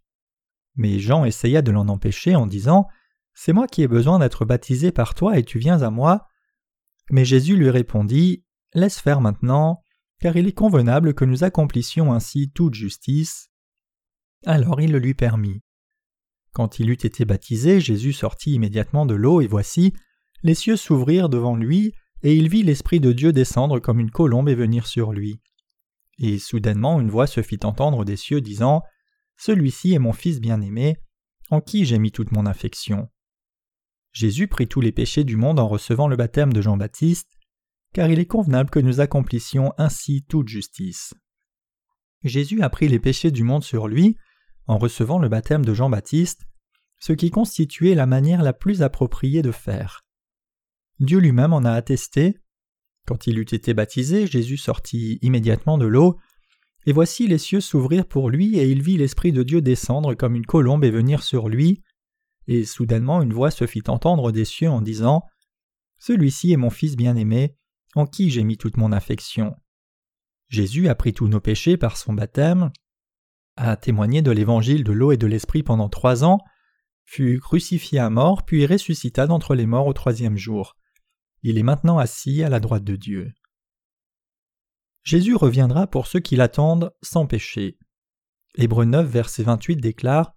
Mais 0.75 0.99
Jean 0.99 1.25
essaya 1.25 1.63
de 1.63 1.71
l'en 1.71 1.89
empêcher 1.89 2.35
en 2.35 2.47
disant 2.47 2.89
C'est 3.35 3.53
moi 3.53 3.67
qui 3.67 3.83
ai 3.83 3.89
besoin 3.89 4.19
d'être 4.19 4.45
baptisé 4.45 4.91
par 4.91 5.15
toi 5.15 5.39
et 5.39 5.45
tu 5.45 5.59
viens 5.59 5.83
à 5.83 5.91
moi. 5.91 6.27
Mais 7.11 7.25
Jésus 7.25 7.57
lui 7.57 7.71
répondit 7.71 8.45
Laisse 8.73 8.99
faire 8.99 9.21
maintenant, 9.21 9.85
car 10.21 10.37
il 10.37 10.49
est 10.49 10.53
convenable 10.53 11.15
que 11.15 11.25
nous 11.25 11.45
accomplissions 11.45 12.13
ainsi 12.13 12.51
toute 12.51 12.75
justice. 12.75 13.51
Alors 14.47 14.81
il 14.81 14.93
le 14.93 14.99
lui 14.99 15.15
permit. 15.15 15.63
Quand 16.53 16.79
il 16.79 16.91
eut 16.91 16.93
été 16.93 17.25
baptisé, 17.25 17.81
Jésus 17.81 18.13
sortit 18.13 18.53
immédiatement 18.53 19.07
de 19.07 19.15
l'eau, 19.15 19.41
et 19.41 19.47
voici, 19.47 19.93
les 20.43 20.55
cieux 20.55 20.77
s'ouvrirent 20.77 21.29
devant 21.29 21.57
lui, 21.57 21.95
et 22.23 22.35
il 22.35 22.49
vit 22.49 22.63
l'Esprit 22.63 23.01
de 23.01 23.13
Dieu 23.13 23.33
descendre 23.33 23.81
comme 23.81 24.01
une 24.01 24.11
colombe 24.11 24.49
et 24.49 24.55
venir 24.55 24.87
sur 24.87 25.13
lui. 25.13 25.41
Et 26.19 26.39
soudainement 26.39 27.01
une 27.01 27.11
voix 27.11 27.27
se 27.27 27.43
fit 27.43 27.59
entendre 27.65 28.05
des 28.05 28.17
cieux 28.17 28.41
disant 28.41 28.83
Celui-ci 29.37 29.95
est 29.95 29.99
mon 29.99 30.13
Fils 30.13 30.41
bien-aimé, 30.41 30.97
en 31.51 31.61
qui 31.61 31.85
j'ai 31.85 31.99
mis 31.99 32.13
toute 32.13 32.33
mon 32.33 32.47
affection. 32.47 33.09
Jésus 34.13 34.47
prit 34.47 34.69
tous 34.69 34.81
les 34.81 34.93
péchés 34.93 35.25
du 35.25 35.37
monde 35.37 35.59
en 35.59 35.67
recevant 35.67 36.07
le 36.07 36.17
baptême 36.17 36.53
de 36.53 36.63
Jean-Baptiste, 36.63 37.31
car 37.93 38.09
il 38.09 38.19
est 38.21 38.27
convenable 38.27 38.71
que 38.71 38.79
nous 38.79 39.01
accomplissions 39.01 39.73
ainsi 39.77 40.25
toute 40.29 40.49
justice. 40.49 41.15
Jésus 42.23 42.63
a 42.63 42.71
pris 42.71 42.89
les 42.89 43.01
péchés 43.01 43.31
du 43.31 43.43
monde 43.43 43.65
sur 43.65 43.89
lui, 43.89 44.17
en 44.67 44.79
recevant 44.79 45.19
le 45.19 45.29
baptême 45.29 45.65
de 45.65 45.75
Jean-Baptiste, 45.75 46.47
ce 46.99 47.13
qui 47.13 47.31
constituait 47.31 47.95
la 47.95 48.07
manière 48.07 48.43
la 48.43 48.53
plus 48.53 48.83
appropriée 48.83 49.43
de 49.43 49.53
faire. 49.53 50.05
Dieu 51.01 51.19
lui-même 51.19 51.53
en 51.53 51.65
a 51.65 51.73
attesté. 51.73 52.39
Quand 53.07 53.27
il 53.27 53.39
eut 53.39 53.43
été 53.43 53.75
baptisé, 53.75 54.27
Jésus 54.27 54.57
sortit 54.57 55.19
immédiatement 55.21 55.77
de 55.77 55.87
l'eau, 55.87 56.19
et 56.87 56.93
voici 56.93 57.27
les 57.27 57.39
cieux 57.39 57.61
s'ouvrirent 57.61 58.07
pour 58.07 58.31
lui, 58.31 58.59
et 58.59 58.69
il 58.71 58.83
vit 58.83 58.97
l'Esprit 58.97 59.33
de 59.33 59.43
Dieu 59.43 59.61
descendre 59.61 60.15
comme 60.15 60.35
une 60.35 60.47
colombe 60.47 60.85
et 60.85 60.91
venir 60.91 61.23
sur 61.23 61.49
lui, 61.49 61.83
et 62.47 62.65
soudainement 62.65 63.23
une 63.23 63.33
voix 63.33 63.51
se 63.51 63.67
fit 63.67 63.83
entendre 63.89 64.33
des 64.33 64.45
cieux 64.45 64.71
en 64.71 64.81
disant 64.81 65.23
Celui-ci 65.99 66.53
est 66.53 66.59
mon 66.59 66.71
Fils 66.71 66.97
bien-aimé, 66.97 67.57
en 67.95 68.07
qui 68.07 68.31
j'ai 68.31 68.45
mis 68.45 68.57
toute 68.57 68.77
mon 68.77 68.93
affection. 68.93 69.55
Jésus 70.49 70.89
a 70.89 70.95
pris 70.95 71.13
tous 71.13 71.29
nos 71.29 71.41
péchés 71.41 71.77
par 71.77 71.97
son 71.97 72.13
baptême, 72.13 72.71
a 73.57 73.77
témoigné 73.77 74.23
de 74.23 74.31
l'évangile 74.31 74.85
de 74.85 74.93
l'eau 74.93 75.13
et 75.13 75.17
de 75.17 75.27
l'esprit 75.27 75.63
pendant 75.63 75.89
trois 75.89 76.25
ans, 76.25 76.39
fut 77.05 77.39
crucifié 77.41 77.99
à 77.99 78.11
mort, 78.11 78.45
puis 78.45 78.67
ressuscita 78.67 79.27
d'entre 79.27 79.55
les 79.55 79.67
morts 79.67 79.87
au 79.87 79.93
troisième 79.93 80.37
jour. 80.37 80.77
Il 81.43 81.59
est 81.59 81.63
maintenant 81.63 81.99
assis 81.99 82.43
à 82.43 82.49
la 82.49 82.61
droite 82.61 82.85
de 82.85 82.97
Dieu. 82.97 83.33
Jésus 85.03 85.37
reviendra 85.37 85.87
pour 85.87 86.07
ceux 86.07 86.21
qui 86.21 86.35
l'attendent 86.35 86.91
sans 87.03 87.27
péché. 87.27 87.79
Hébreu 88.57 88.87
9, 88.87 89.07
verset 89.07 89.43
28 89.43 89.77
déclare 89.77 90.35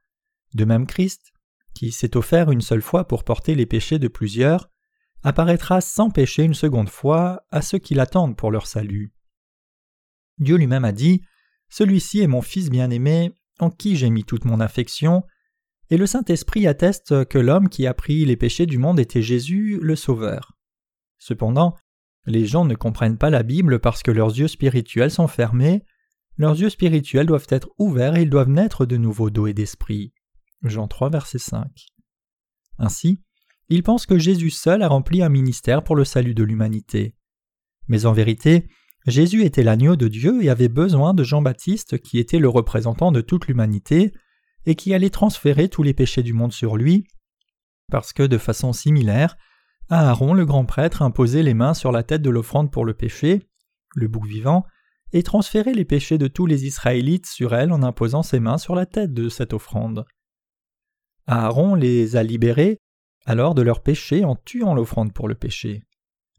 De 0.53 0.65
même 0.65 0.85
Christ, 0.85 1.31
qui 1.73 1.91
s'est 1.91 2.17
offert 2.17 2.51
une 2.51 2.61
seule 2.61 2.81
fois 2.81 3.07
pour 3.07 3.23
porter 3.23 3.55
les 3.55 3.65
péchés 3.65 3.99
de 3.99 4.09
plusieurs, 4.09 4.69
apparaîtra 5.23 5.79
sans 5.79 6.09
péché 6.09 6.43
une 6.43 6.53
seconde 6.53 6.89
fois 6.89 7.45
à 7.49 7.61
ceux 7.61 7.77
qui 7.77 7.93
l'attendent 7.93 8.35
pour 8.35 8.51
leur 8.51 8.67
salut. 8.67 9.13
Dieu 10.39 10.57
lui-même 10.57 10.85
a 10.85 10.91
dit 10.91 11.21
Celui-ci 11.69 12.21
est 12.21 12.27
mon 12.27 12.41
Fils 12.41 12.69
bien-aimé, 12.69 13.33
en 13.59 13.69
qui 13.69 13.95
j'ai 13.95 14.09
mis 14.09 14.23
toute 14.23 14.45
mon 14.45 14.59
affection, 14.59 15.23
et 15.89 15.97
le 15.97 16.05
Saint-Esprit 16.05 16.67
atteste 16.67 17.25
que 17.25 17.37
l'homme 17.37 17.69
qui 17.69 17.87
a 17.87 17.93
pris 17.93 18.25
les 18.25 18.35
péchés 18.35 18.65
du 18.65 18.77
monde 18.77 18.99
était 18.99 19.21
Jésus, 19.21 19.79
le 19.81 19.95
Sauveur. 19.95 20.57
Cependant, 21.17 21.75
les 22.25 22.45
gens 22.45 22.65
ne 22.65 22.75
comprennent 22.75 23.17
pas 23.17 23.29
la 23.29 23.43
Bible 23.43 23.79
parce 23.79 24.03
que 24.03 24.11
leurs 24.11 24.37
yeux 24.37 24.49
spirituels 24.49 25.11
sont 25.11 25.27
fermés, 25.27 25.83
leurs 26.37 26.59
yeux 26.59 26.69
spirituels 26.69 27.25
doivent 27.25 27.47
être 27.49 27.69
ouverts 27.79 28.15
et 28.17 28.23
ils 28.23 28.29
doivent 28.29 28.49
naître 28.49 28.85
de 28.85 28.97
nouveau 28.97 29.29
d'eau 29.29 29.47
et 29.47 29.53
d'esprit. 29.53 30.13
Jean 30.61 30.87
3, 30.87 31.09
verset 31.09 31.39
5. 31.39 31.67
Ainsi, 32.77 33.21
ils 33.69 33.83
pensent 33.83 34.05
que 34.05 34.19
Jésus 34.19 34.51
seul 34.51 34.81
a 34.83 34.87
rempli 34.87 35.23
un 35.23 35.29
ministère 35.29 35.83
pour 35.83 35.95
le 35.95 36.05
salut 36.05 36.35
de 36.35 36.43
l'humanité. 36.43 37.15
Mais 37.87 38.05
en 38.05 38.13
vérité, 38.13 38.67
Jésus 39.07 39.43
était 39.43 39.63
l'agneau 39.63 39.95
de 39.95 40.09
Dieu 40.09 40.43
et 40.43 40.49
avait 40.49 40.67
besoin 40.67 41.13
de 41.13 41.23
Jean-Baptiste 41.23 41.97
qui 41.99 42.19
était 42.19 42.39
le 42.39 42.49
représentant 42.49 43.13
de 43.13 43.21
toute 43.21 43.47
l'humanité 43.47 44.11
et 44.65 44.75
qui 44.75 44.93
allait 44.93 45.09
transférer 45.09 45.69
tous 45.69 45.81
les 45.81 45.93
péchés 45.93 46.23
du 46.23 46.33
monde 46.33 46.51
sur 46.51 46.75
lui, 46.75 47.07
parce 47.89 48.11
que 48.11 48.23
de 48.23 48.37
façon 48.37 48.73
similaire, 48.73 49.37
Aaron 49.89 50.33
le 50.33 50.45
grand 50.45 50.65
prêtre 50.65 51.01
imposait 51.01 51.41
les 51.41 51.53
mains 51.53 51.73
sur 51.73 51.93
la 51.93 52.03
tête 52.03 52.21
de 52.21 52.29
l'offrande 52.29 52.69
pour 52.69 52.83
le 52.83 52.93
péché, 52.93 53.47
le 53.95 54.09
bouc 54.09 54.27
vivant, 54.27 54.65
et 55.13 55.23
transférait 55.23 55.73
les 55.73 55.85
péchés 55.85 56.17
de 56.17 56.27
tous 56.27 56.45
les 56.45 56.65
Israélites 56.65 57.27
sur 57.27 57.55
elle 57.55 57.71
en 57.71 57.83
imposant 57.83 58.23
ses 58.23 58.41
mains 58.41 58.57
sur 58.57 58.75
la 58.75 58.85
tête 58.85 59.13
de 59.13 59.29
cette 59.29 59.53
offrande. 59.53 60.03
Aaron 61.27 61.75
les 61.75 62.17
a 62.17 62.23
libérés 62.23 62.79
alors 63.25 63.55
de 63.55 63.61
leurs 63.61 63.83
péchés 63.83 64.25
en 64.25 64.35
tuant 64.35 64.73
l'offrande 64.73 65.13
pour 65.13 65.29
le 65.29 65.35
péché. 65.35 65.81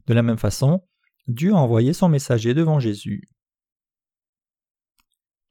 De 0.05 0.13
la 0.13 0.21
même 0.21 0.37
façon, 0.37 0.83
Dieu 1.29 1.53
a 1.53 1.57
envoyé 1.57 1.93
son 1.93 2.09
messager 2.09 2.55
devant 2.55 2.79
Jésus. 2.79 3.29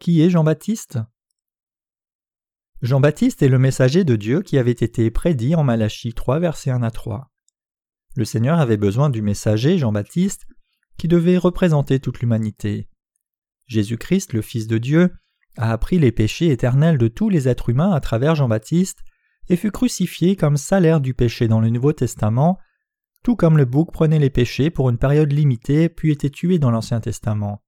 Qui 0.00 0.22
est 0.22 0.28
Jean-Baptiste? 0.28 0.98
Jean-Baptiste 2.82 3.42
est 3.42 3.48
le 3.48 3.60
messager 3.60 4.02
de 4.02 4.16
Dieu 4.16 4.42
qui 4.42 4.58
avait 4.58 4.72
été 4.72 5.08
prédit 5.12 5.54
en 5.54 5.62
Malachie 5.62 6.14
3, 6.14 6.40
versets 6.40 6.72
1 6.72 6.82
à 6.82 6.90
3. 6.90 7.30
Le 8.16 8.24
Seigneur 8.24 8.58
avait 8.58 8.76
besoin 8.76 9.08
du 9.08 9.22
messager, 9.22 9.78
Jean-Baptiste, 9.78 10.48
qui 10.96 11.06
devait 11.06 11.38
représenter 11.38 12.00
toute 12.00 12.18
l'humanité. 12.18 12.88
Jésus-Christ, 13.68 14.32
le 14.32 14.42
Fils 14.42 14.66
de 14.66 14.78
Dieu, 14.78 15.12
a 15.56 15.70
appris 15.70 16.00
les 16.00 16.10
péchés 16.10 16.50
éternels 16.50 16.98
de 16.98 17.06
tous 17.06 17.28
les 17.28 17.46
êtres 17.46 17.68
humains 17.68 17.92
à 17.92 18.00
travers 18.00 18.34
Jean-Baptiste 18.34 19.04
et 19.48 19.56
fut 19.56 19.70
crucifié 19.70 20.34
comme 20.34 20.56
salaire 20.56 21.00
du 21.00 21.14
péché 21.14 21.46
dans 21.46 21.60
le 21.60 21.70
Nouveau 21.70 21.92
Testament 21.92 22.58
tout 23.22 23.36
comme 23.36 23.56
le 23.56 23.64
bouc 23.64 23.92
prenait 23.92 24.18
les 24.18 24.30
péchés 24.30 24.70
pour 24.70 24.90
une 24.90 24.98
période 24.98 25.32
limitée 25.32 25.88
puis 25.88 26.12
était 26.12 26.30
tué 26.30 26.58
dans 26.58 26.70
l'Ancien 26.70 27.00
Testament. 27.00 27.62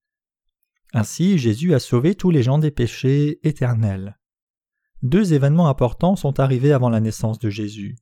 Ainsi 0.93 1.39
Jésus 1.39 1.75
a 1.75 1.79
sauvé 1.79 2.15
tous 2.15 2.31
les 2.31 2.43
gens 2.43 2.59
des 2.59 2.71
péchés 2.71 3.39
éternels. 3.43 4.19
Deux 5.03 5.33
événements 5.33 5.69
importants 5.69 6.17
sont 6.17 6.41
arrivés 6.41 6.73
avant 6.73 6.91
la 6.91 7.01
naissance 7.01 7.39
de 7.39 7.49
Jésus. 7.49 7.97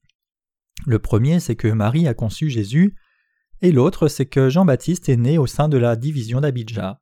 Le 0.86 0.98
premier, 0.98 1.40
c'est 1.40 1.56
que 1.56 1.68
Marie 1.68 2.08
a 2.08 2.14
conçu 2.14 2.50
Jésus, 2.50 2.94
et 3.60 3.72
l'autre, 3.72 4.08
c'est 4.08 4.26
que 4.26 4.48
Jean-Baptiste 4.48 5.08
est 5.08 5.16
né 5.16 5.38
au 5.38 5.46
sein 5.46 5.68
de 5.68 5.76
la 5.76 5.96
division 5.96 6.40
d'Abidja. 6.40 7.00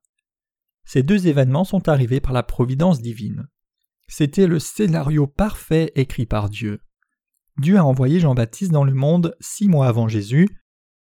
Ces 0.84 1.02
deux 1.02 1.26
événements 1.26 1.64
sont 1.64 1.88
arrivés 1.88 2.20
par 2.20 2.32
la 2.32 2.42
providence 2.42 3.00
divine. 3.00 3.48
C'était 4.08 4.46
le 4.46 4.58
scénario 4.58 5.26
parfait 5.26 5.92
écrit 5.96 6.26
par 6.26 6.48
Dieu. 6.48 6.80
Dieu 7.58 7.78
a 7.78 7.84
envoyé 7.84 8.20
Jean-Baptiste 8.20 8.72
dans 8.72 8.84
le 8.84 8.92
monde 8.92 9.34
six 9.40 9.68
mois 9.68 9.88
avant 9.88 10.08
Jésus, 10.08 10.48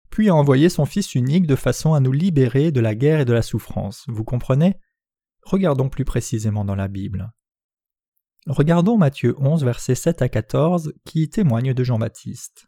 puis 0.10 0.30
a 0.30 0.36
envoyé 0.36 0.70
son 0.70 0.86
Fils 0.86 1.16
unique 1.16 1.46
de 1.46 1.56
façon 1.56 1.94
à 1.94 2.00
nous 2.00 2.14
libérer 2.14 2.72
de 2.72 2.80
la 2.80 2.96
guerre 2.96 3.20
et 3.20 3.26
de 3.26 3.34
la 3.34 3.42
souffrance. 3.42 4.06
Vous 4.08 4.24
comprenez? 4.24 4.76
Regardons 5.44 5.90
plus 5.90 6.06
précisément 6.06 6.66
dans 6.66 6.76
la 6.76 6.88
Bible. 6.88 7.32
Regardons 8.48 8.98
Matthieu 8.98 9.36
11, 9.40 9.66
versets 9.66 9.96
7 9.96 10.22
à 10.22 10.30
14, 10.30 10.94
qui 11.06 11.30
témoigne 11.30 11.74
de 11.74 11.84
Jean-Baptiste. 11.84 12.68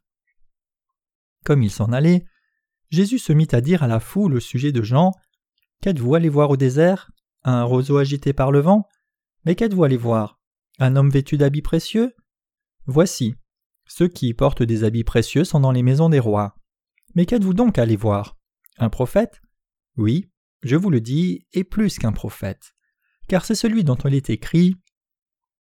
Comme 1.46 1.64
il 1.64 1.72
s'en 1.72 1.94
allait, 1.94 2.26
Jésus 2.90 3.20
se 3.20 3.32
mit 3.32 3.48
à 3.52 3.62
dire 3.62 3.84
à 3.84 3.88
la 3.88 4.02
foule 4.02 4.36
au 4.36 4.40
sujet 4.40 4.72
de 4.72 4.82
Jean 4.82 5.14
Qu'êtes-vous 5.82 6.16
allé 6.16 6.28
voir 6.28 6.50
au 6.50 6.58
désert? 6.58 7.10
Un 7.44 7.64
roseau 7.64 7.98
agité 7.98 8.34
par 8.34 8.52
le 8.52 8.60
vent? 8.60 8.86
Mais 9.46 9.56
qu'êtes-vous 9.56 9.86
allé 9.86 9.96
voir? 9.96 10.38
Un 10.80 10.98
homme 10.98 11.10
vêtu 11.10 11.38
d'habits 11.38 11.62
précieux? 11.62 12.14
Voici, 12.86 13.36
ceux 13.90 14.08
qui 14.08 14.34
portent 14.34 14.64
des 14.64 14.84
habits 14.84 15.04
précieux 15.04 15.44
sont 15.44 15.60
dans 15.60 15.72
les 15.72 15.84
maisons 15.84 16.10
des 16.10 16.20
rois. 16.20 16.56
Mais 17.16 17.26
qu'êtes-vous 17.26 17.56
donc 17.56 17.80
allé 17.80 17.96
voir? 17.96 18.38
Un 18.78 18.90
prophète? 18.90 19.42
Oui, 19.98 20.30
je 20.62 20.76
vous 20.76 20.92
le 20.92 21.02
dis, 21.02 21.48
et 21.54 21.64
plus 21.64 21.98
qu'un 21.98 22.12
prophète. 22.12 22.76
Car 23.28 23.44
c'est 23.44 23.56
celui 23.56 23.84
dont 23.84 23.96
il 23.96 24.14
est 24.14 24.30
écrit 24.30 24.76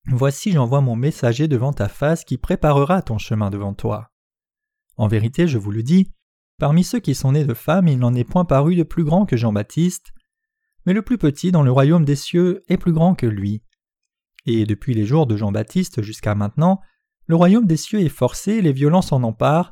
Voici 0.05 0.51
j'envoie 0.51 0.81
mon 0.81 0.95
messager 0.95 1.47
devant 1.47 1.73
ta 1.73 1.89
face 1.89 2.23
qui 2.23 2.37
préparera 2.37 3.01
ton 3.01 3.17
chemin 3.17 3.49
devant 3.49 3.73
toi. 3.73 4.11
En 4.95 5.07
vérité, 5.07 5.47
je 5.47 5.57
vous 5.57 5.71
le 5.71 5.81
dis, 5.81 6.11
parmi 6.59 6.83
ceux 6.83 6.99
qui 6.99 7.15
sont 7.15 7.31
nés 7.31 7.45
de 7.45 7.53
femmes, 7.53 7.87
il 7.87 7.97
n'en 7.97 8.13
est 8.13 8.23
point 8.23 8.45
paru 8.45 8.75
de 8.75 8.83
plus 8.83 9.03
grand 9.03 9.25
que 9.25 9.37
Jean-Baptiste, 9.37 10.13
mais 10.85 10.93
le 10.93 11.01
plus 11.01 11.17
petit 11.17 11.51
dans 11.51 11.63
le 11.63 11.71
royaume 11.71 12.05
des 12.05 12.15
cieux 12.15 12.63
est 12.69 12.77
plus 12.77 12.93
grand 12.93 13.15
que 13.15 13.25
lui. 13.25 13.63
Et 14.45 14.65
depuis 14.65 14.93
les 14.93 15.05
jours 15.05 15.25
de 15.25 15.35
Jean-Baptiste 15.35 16.01
jusqu'à 16.03 16.35
maintenant, 16.35 16.79
le 17.29 17.35
royaume 17.35 17.67
des 17.67 17.77
cieux 17.77 18.01
est 18.01 18.09
forcé 18.09 18.59
les 18.59 18.73
violences 18.73 19.11
en 19.11 19.21
emparent, 19.21 19.69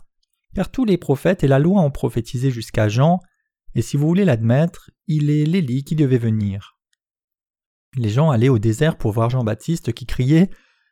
car 0.54 0.72
tous 0.72 0.86
les 0.86 1.00
prophètes 1.00 1.44
et 1.44 1.48
la 1.48 1.58
loi 1.58 1.82
ont 1.82 1.90
prophétisé 1.90 2.52
jusqu'à 2.52 2.88
Jean, 2.88 3.20
et 3.74 3.82
si 3.82 3.98
vous 3.98 4.08
voulez 4.08 4.26
l'admettre, 4.26 4.92
il 5.08 5.32
est 5.32 5.44
l'Élie 5.44 5.84
qui 5.84 5.96
devait 5.96 6.20
venir. 6.20 6.78
Les 7.96 8.10
gens 8.10 8.30
allaient 8.30 8.48
au 8.48 8.60
désert 8.60 8.96
pour 8.96 9.12
voir 9.12 9.32
Jean-Baptiste 9.32 9.92
qui 9.92 10.06
criait 10.06 10.52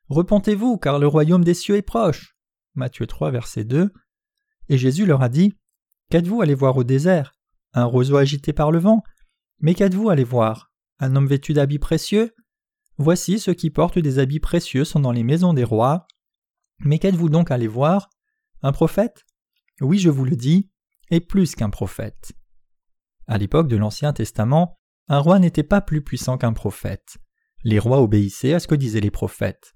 Repentez-vous, 0.10 0.78
car 0.78 0.98
le 0.98 1.06
royaume 1.06 1.44
des 1.44 1.54
cieux 1.54 1.76
est 1.76 1.84
proche. 1.84 2.36
Matthieu 2.74 3.06
3, 3.06 3.30
verset 3.30 3.64
2. 3.64 3.94
Et 4.70 4.80
Jésus 4.80 5.06
leur 5.06 5.22
a 5.22 5.30
dit 5.30 5.54
Qu'êtes-vous 6.10 6.42
allé 6.42 6.56
voir 6.56 6.78
au 6.78 6.84
désert? 6.84 7.34
Un 7.74 7.86
roseau 7.86 8.18
agité 8.18 8.54
par 8.54 8.72
le 8.72 8.80
vent 8.80 9.04
Mais 9.60 9.76
qu'êtes-vous 9.76 10.10
allé 10.10 10.24
voir? 10.24 10.72
Un 10.98 11.16
homme 11.16 11.28
vêtu 11.28 11.54
d'habits 11.54 11.78
précieux? 11.78 12.34
Voici 12.98 13.38
ceux 13.38 13.54
qui 13.54 13.70
portent 13.70 14.00
des 14.00 14.18
habits 14.18 14.40
précieux 14.40 14.84
sont 14.84 15.00
dans 15.00 15.12
les 15.12 15.24
maisons 15.24 15.54
des 15.54 15.64
rois. 15.64 16.08
Mais 16.80 17.00
qu'êtes-vous 17.00 17.30
donc 17.30 17.52
allé 17.52 17.68
voir? 17.68 18.10
Un 18.62 18.72
prophète? 18.72 19.26
Oui, 19.82 20.00
je 20.00 20.10
vous 20.10 20.26
le 20.26 20.36
dis, 20.36 20.70
et 21.12 21.20
plus 21.20 21.56
qu'un 21.56 21.70
prophète. 21.70 22.34
À 23.28 23.38
l'époque 23.38 23.68
de 23.68 23.78
l'Ancien 23.78 24.14
Testament, 24.14 24.78
un 25.08 25.20
roi 25.20 25.40
n'était 25.40 25.64
pas 25.64 25.82
plus 25.82 26.04
puissant 26.04 26.38
qu'un 26.38 26.54
prophète. 26.54 27.18
Les 27.64 27.80
rois 27.80 28.02
obéissaient 28.02 28.54
à 28.54 28.60
ce 28.60 28.68
que 28.68 28.76
disaient 28.76 29.02
les 29.02 29.12
prophètes. 29.12 29.76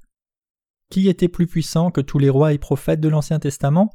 Qui 0.89 1.08
était 1.08 1.27
plus 1.27 1.48
puissant 1.48 1.91
que 1.91 2.01
tous 2.01 2.20
les 2.20 2.29
rois 2.29 2.53
et 2.53 2.58
prophètes 2.58 3.00
de 3.00 3.10
l'Ancien 3.10 3.39
Testament? 3.39 3.91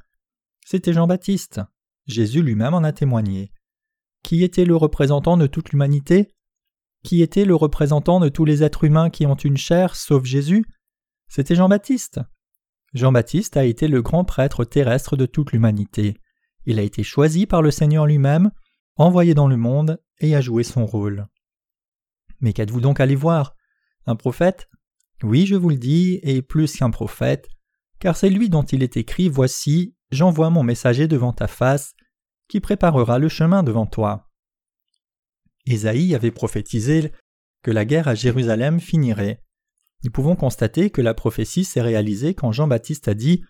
C'était 0.64 0.92
Jean-Baptiste. 0.92 1.60
Jésus 2.06 2.42
lui-même 2.42 2.74
en 2.74 2.84
a 2.84 2.92
témoigné. 2.92 3.52
Qui 4.22 4.44
était 4.44 4.64
le 4.64 4.76
représentant 4.76 5.36
de 5.36 5.46
toute 5.46 5.70
l'humanité? 5.70 6.34
Qui 7.02 7.22
était 7.22 7.44
le 7.44 7.54
représentant 7.54 8.20
de 8.20 8.28
tous 8.28 8.44
les 8.44 8.62
êtres 8.62 8.84
humains 8.84 9.10
qui 9.10 9.26
ont 9.26 9.34
une 9.34 9.56
chair, 9.56 9.96
sauf 9.96 10.24
Jésus? 10.24 10.64
C'était 11.28 11.54
Jean-Baptiste. 11.54 12.20
Jean-Baptiste 12.94 13.56
a 13.56 13.64
été 13.64 13.88
le 13.88 14.02
grand 14.02 14.24
prêtre 14.24 14.64
terrestre 14.64 15.16
de 15.16 15.26
toute 15.26 15.52
l'humanité. 15.52 16.16
Il 16.64 16.78
a 16.78 16.82
été 16.82 17.02
choisi 17.02 17.46
par 17.46 17.60
le 17.60 17.70
Seigneur 17.70 18.06
lui-même, 18.06 18.50
envoyé 18.96 19.34
dans 19.34 19.48
le 19.48 19.56
monde 19.56 20.00
et 20.20 20.34
a 20.36 20.40
joué 20.40 20.62
son 20.62 20.86
rôle. 20.86 21.26
Mais 22.40 22.52
qu'êtes-vous 22.52 22.80
donc 22.80 23.00
allé 23.00 23.16
voir? 23.16 23.54
Un 24.06 24.16
prophète? 24.16 24.68
Oui, 25.22 25.46
je 25.46 25.56
vous 25.56 25.70
le 25.70 25.76
dis, 25.76 26.20
et 26.22 26.42
plus 26.42 26.76
qu'un 26.76 26.90
prophète, 26.90 27.48
car 27.98 28.16
c'est 28.16 28.30
lui 28.30 28.48
dont 28.48 28.62
il 28.62 28.82
est 28.82 28.96
écrit 28.96 29.28
Voici, 29.28 29.96
j'envoie 30.10 30.50
mon 30.50 30.62
messager 30.62 31.08
devant 31.08 31.32
ta 31.32 31.46
face, 31.46 31.94
qui 32.48 32.60
préparera 32.60 33.18
le 33.18 33.28
chemin 33.28 33.62
devant 33.62 33.86
toi. 33.86 34.30
Ésaïe 35.66 36.14
avait 36.14 36.30
prophétisé 36.30 37.12
que 37.62 37.70
la 37.70 37.84
guerre 37.84 38.08
à 38.08 38.14
Jérusalem 38.14 38.80
finirait. 38.80 39.42
Nous 40.02 40.10
pouvons 40.10 40.36
constater 40.36 40.90
que 40.90 41.00
la 41.00 41.14
prophétie 41.14 41.64
s'est 41.64 41.80
réalisée 41.80 42.34
quand 42.34 42.52
Jean-Baptiste 42.52 43.08
a 43.08 43.14
dit 43.14 43.42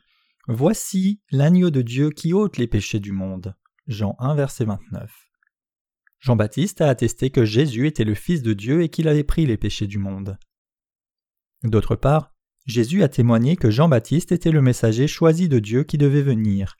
Voici 0.46 1.22
l'agneau 1.30 1.70
de 1.70 1.80
Dieu 1.80 2.10
qui 2.10 2.32
ôte 2.32 2.58
les 2.58 2.66
péchés 2.66 3.00
du 3.00 3.12
monde. 3.12 3.56
Jean 3.86 4.14
1, 4.18 4.34
verset 4.34 4.64
29. 4.64 5.10
Jean-Baptiste 6.20 6.80
a 6.80 6.88
attesté 6.88 7.30
que 7.30 7.44
Jésus 7.44 7.86
était 7.86 8.04
le 8.04 8.14
Fils 8.14 8.42
de 8.42 8.52
Dieu 8.52 8.82
et 8.82 8.88
qu'il 8.88 9.08
avait 9.08 9.24
pris 9.24 9.46
les 9.46 9.56
péchés 9.56 9.86
du 9.86 9.98
monde. 9.98 10.38
D'autre 11.62 11.96
part, 11.96 12.32
Jésus 12.66 13.02
a 13.02 13.08
témoigné 13.08 13.56
que 13.56 13.70
Jean-Baptiste 13.70 14.32
était 14.32 14.50
le 14.50 14.62
messager 14.62 15.06
choisi 15.06 15.48
de 15.48 15.58
Dieu 15.58 15.84
qui 15.84 15.98
devait 15.98 16.22
venir. 16.22 16.76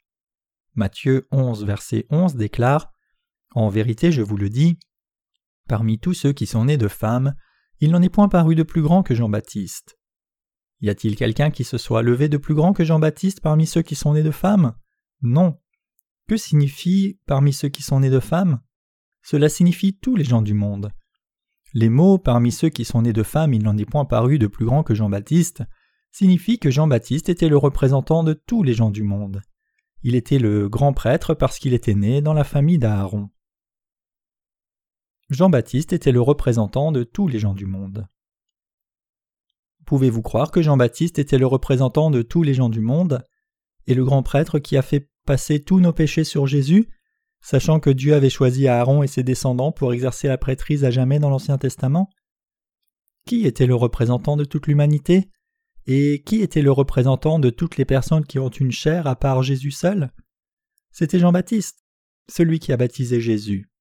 Matthieu 0.73 1.27
11, 1.31 1.63
verset 1.63 2.05
11 2.09 2.35
déclare 2.35 2.91
En 3.53 3.69
vérité, 3.69 4.11
je 4.11 4.21
vous 4.21 4.37
le 4.37 4.49
dis, 4.49 4.79
parmi 5.67 5.99
tous 5.99 6.13
ceux 6.13 6.33
qui 6.33 6.47
sont 6.47 6.65
nés 6.65 6.77
de 6.77 6.87
femmes, 6.87 7.35
il 7.79 7.91
n'en 7.91 8.01
est 8.01 8.09
point 8.09 8.29
paru 8.29 8.55
de 8.55 8.63
plus 8.63 8.81
grand 8.81 9.03
que 9.03 9.15
Jean-Baptiste. 9.15 9.97
Y 10.81 10.89
a-t-il 10.89 11.15
quelqu'un 11.15 11.51
qui 11.51 11.63
se 11.63 11.77
soit 11.77 12.01
levé 12.01 12.29
de 12.29 12.37
plus 12.37 12.53
grand 12.53 12.73
que 12.73 12.83
Jean-Baptiste 12.83 13.41
parmi 13.41 13.65
ceux 13.65 13.81
qui 13.81 13.95
sont 13.95 14.13
nés 14.13 14.23
de 14.23 14.31
femmes? 14.31 14.75
Non. 15.21 15.59
Que 16.27 16.37
signifie 16.37 17.19
parmi 17.25 17.53
ceux 17.53 17.69
qui 17.69 17.81
sont 17.81 17.99
nés 17.99 18.09
de 18.09 18.19
femmes 18.19 18.61
Cela 19.23 19.49
signifie 19.49 19.97
tous 19.97 20.15
les 20.15 20.23
gens 20.23 20.41
du 20.41 20.53
monde. 20.53 20.91
Les 21.73 21.89
mots 21.89 22.17
parmi 22.17 22.51
ceux 22.51 22.69
qui 22.69 22.85
sont 22.85 23.01
nés 23.01 23.13
de 23.13 23.23
femmes 23.23 23.53
il 23.53 23.63
n'en 23.63 23.77
est 23.77 23.85
point 23.85 24.05
paru 24.05 24.39
de 24.39 24.47
plus 24.47 24.65
grand 24.65 24.83
que 24.83 24.95
Jean-Baptiste 24.95 25.63
signifie 26.11 26.59
que 26.59 26.71
Jean-Baptiste 26.71 27.27
était 27.27 27.49
le 27.49 27.57
représentant 27.57 28.23
de 28.23 28.33
tous 28.33 28.63
les 28.63 28.73
gens 28.73 28.89
du 28.89 29.03
monde. 29.03 29.41
Il 30.01 30.15
était 30.15 30.39
le 30.39 30.69
grand 30.69 30.93
prêtre 30.93 31.33
parce 31.33 31.59
qu'il 31.59 31.73
était 31.73 31.95
né 31.95 32.21
dans 32.21 32.33
la 32.33 32.43
famille 32.43 32.77
d'Aaron. 32.77 33.29
Jean-Baptiste 35.31 35.91
était 35.91 36.11
le 36.11 36.21
représentant 36.21 36.91
de 36.91 37.03
tous 37.03 37.27
les 37.27 37.39
gens 37.39 37.55
du 37.55 37.65
monde. 37.65 38.07
Pouvez-vous 39.85 40.21
croire 40.21 40.51
que 40.51 40.61
Jean-Baptiste 40.61 41.17
était 41.17 41.39
le 41.39 41.47
représentant 41.47 42.11
de 42.11 42.21
tous 42.21 42.43
les 42.43 42.53
gens 42.53 42.69
du 42.69 42.79
monde 42.79 43.23
et 43.87 43.95
le 43.95 44.05
grand 44.05 44.21
prêtre 44.21 44.59
qui 44.59 44.77
a 44.77 44.83
fait 44.83 45.09
passer 45.25 45.63
tous 45.63 45.79
nos 45.79 45.93
péchés 45.93 46.23
sur 46.23 46.45
Jésus, 46.45 46.87
sachant 47.41 47.79
que 47.79 47.89
Dieu 47.89 48.13
avait 48.13 48.29
choisi 48.29 48.67
Aaron 48.67 49.01
et 49.01 49.07
ses 49.07 49.23
descendants 49.23 49.71
pour 49.71 49.93
exercer 49.93 50.27
la 50.27 50.37
prêtrise 50.37 50.85
à 50.85 50.91
jamais 50.91 51.17
dans 51.17 51.29
l'Ancien 51.31 51.57
Testament? 51.57 52.09
Qui 53.25 53.47
était 53.47 53.67
le 53.67 53.75
représentant 53.75 54.37
de 54.37 54.45
toute 54.45 54.67
l'humanité 54.67 55.31
Et 55.87 56.21
qui 56.23 56.41
était 56.41 56.61
le 56.61 56.71
représentant 56.71 57.39
de 57.39 57.49
toutes 57.49 57.77
les 57.77 57.85
personnes 57.85 58.25
qui 58.25 58.37
ont 58.37 58.49
une 58.49 58.71
chair 58.71 59.07
à 59.07 59.15
part 59.15 59.41
Jésus 59.41 59.71
seul? 59.71 60.11
C'était 60.91 61.19
Jean-Baptiste, 61.19 61.83
celui 62.29 62.59
qui 62.59 62.71
a 62.71 62.77
baptisé 62.77 63.19
Jésus. 63.19 63.71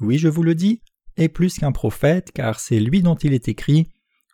Oui, 0.00 0.18
je 0.18 0.28
vous 0.28 0.42
le 0.42 0.54
dis, 0.54 0.82
est 1.16 1.28
plus 1.28 1.58
qu'un 1.58 1.72
prophète, 1.72 2.30
car 2.32 2.60
c'est 2.60 2.80
lui 2.80 3.02
dont 3.02 3.14
il 3.14 3.32
est 3.32 3.48
écrit 3.48 3.88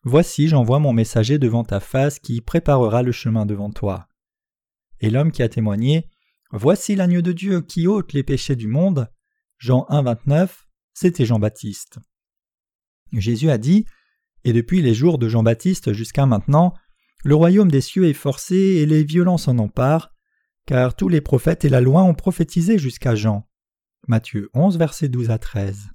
Voici, 0.05 0.49
j'envoie 0.49 0.81
mon 0.81 0.93
messager 0.93 1.39
devant 1.39 1.63
ta 1.63 1.79
face 1.79 2.19
qui 2.19 2.41
préparera 2.41 3.03
le 3.03 3.13
chemin 3.13 3.47
devant 3.47 3.71
toi. 3.71 4.09
Et 5.01 5.11
l'homme 5.11 5.31
qui 5.31 5.43
a 5.43 5.49
témoigné 5.49 6.09
Voici 6.51 6.97
l'agneau 6.97 7.23
de 7.23 7.33
Dieu 7.33 7.61
qui 7.61 7.87
ôte 7.87 8.13
les 8.13 8.25
péchés 8.25 8.57
du 8.57 8.67
monde. 8.67 9.09
Jean 9.59 9.87
1, 9.89 10.03
29, 10.03 10.67
c'était 10.93 11.25
Jean-Baptiste. 11.25 11.99
Jésus 13.13 13.51
a 13.51 13.59
dit 13.59 13.87
Et 14.45 14.53
depuis 14.53 14.83
les 14.83 14.95
jours 14.95 15.19
de 15.19 15.29
Jean-Baptiste 15.29 15.93
jusqu'à 15.93 16.27
maintenant, 16.27 16.75
le 17.25 17.37
royaume 17.37 17.71
des 17.71 17.81
cieux 17.81 18.09
est 18.09 18.13
forcé 18.13 18.57
et 18.57 18.87
les 18.87 19.05
violences 19.05 19.47
en 19.47 19.59
emparent, 19.59 20.11
car 20.67 20.97
tous 20.97 21.09
les 21.09 21.21
prophètes 21.21 21.65
et 21.65 21.69
la 21.69 21.81
loi 21.81 22.03
ont 22.03 22.15
prophétisé 22.15 22.79
jusqu'à 22.79 23.15
Jean. 23.15 23.49
Matthieu 24.09 24.51
11, 24.53 24.79
versets 24.79 25.09
12 25.09 25.31
à 25.31 25.39
13. 25.39 25.91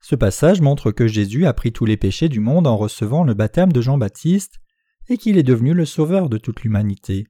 Ce 0.00 0.14
passage 0.14 0.60
montre 0.60 0.92
que 0.92 1.08
Jésus 1.08 1.44
a 1.44 1.52
pris 1.52 1.72
tous 1.72 1.84
les 1.84 1.96
péchés 1.96 2.28
du 2.28 2.38
monde 2.38 2.68
en 2.68 2.76
recevant 2.76 3.24
le 3.24 3.34
baptême 3.34 3.72
de 3.72 3.80
Jean-Baptiste 3.80 4.60
et 5.08 5.18
qu'il 5.18 5.36
est 5.36 5.42
devenu 5.42 5.74
le 5.74 5.84
sauveur 5.84 6.28
de 6.28 6.38
toute 6.38 6.62
l'humanité. 6.62 7.26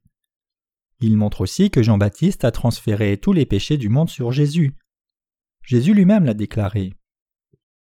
Il 1.01 1.17
montre 1.17 1.41
aussi 1.41 1.71
que 1.71 1.83
Jean-Baptiste 1.83 2.45
a 2.45 2.51
transféré 2.51 3.17
tous 3.17 3.33
les 3.33 3.47
péchés 3.47 3.79
du 3.79 3.89
monde 3.89 4.11
sur 4.11 4.33
Jésus. 4.33 4.77
Jésus 5.63 5.95
lui-même 5.95 6.27
l'a 6.27 6.35
déclaré. 6.35 6.93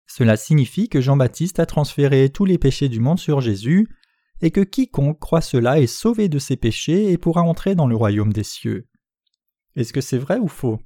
Cela 0.07 0.37
signifie 0.37 0.91
que 0.91 1.01
Jean-Baptiste 1.01 1.61
a 1.61 1.67
transféré 1.67 2.29
tous 2.29 2.45
les 2.45 2.59
péchés 2.59 2.91
du 2.91 3.01
monde 3.01 3.19
sur 3.19 3.41
Jésus 3.41 3.89
et 4.43 4.51
que 4.51 4.61
quiconque 4.61 5.19
croit 5.19 5.41
cela 5.41 5.81
est 5.81 5.87
sauvé 5.87 6.29
de 6.29 6.39
ses 6.39 6.57
péchés 6.57 7.11
et 7.11 7.17
pourra 7.17 7.41
entrer 7.41 7.75
dans 7.75 7.87
le 7.87 7.97
royaume 7.97 8.35
des 8.35 8.45
cieux. 8.45 8.87
Est-ce 9.77 9.95
que 9.95 10.03
c'est 10.03 10.19
vrai 10.19 10.39
ou 10.39 10.49
faux? 10.49 10.79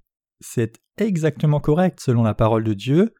C'est 0.46 0.78
exactement 0.98 1.58
correct 1.58 2.00
selon 2.00 2.22
la 2.22 2.34
parole 2.34 2.64
de 2.64 2.74
Dieu, 2.74 3.14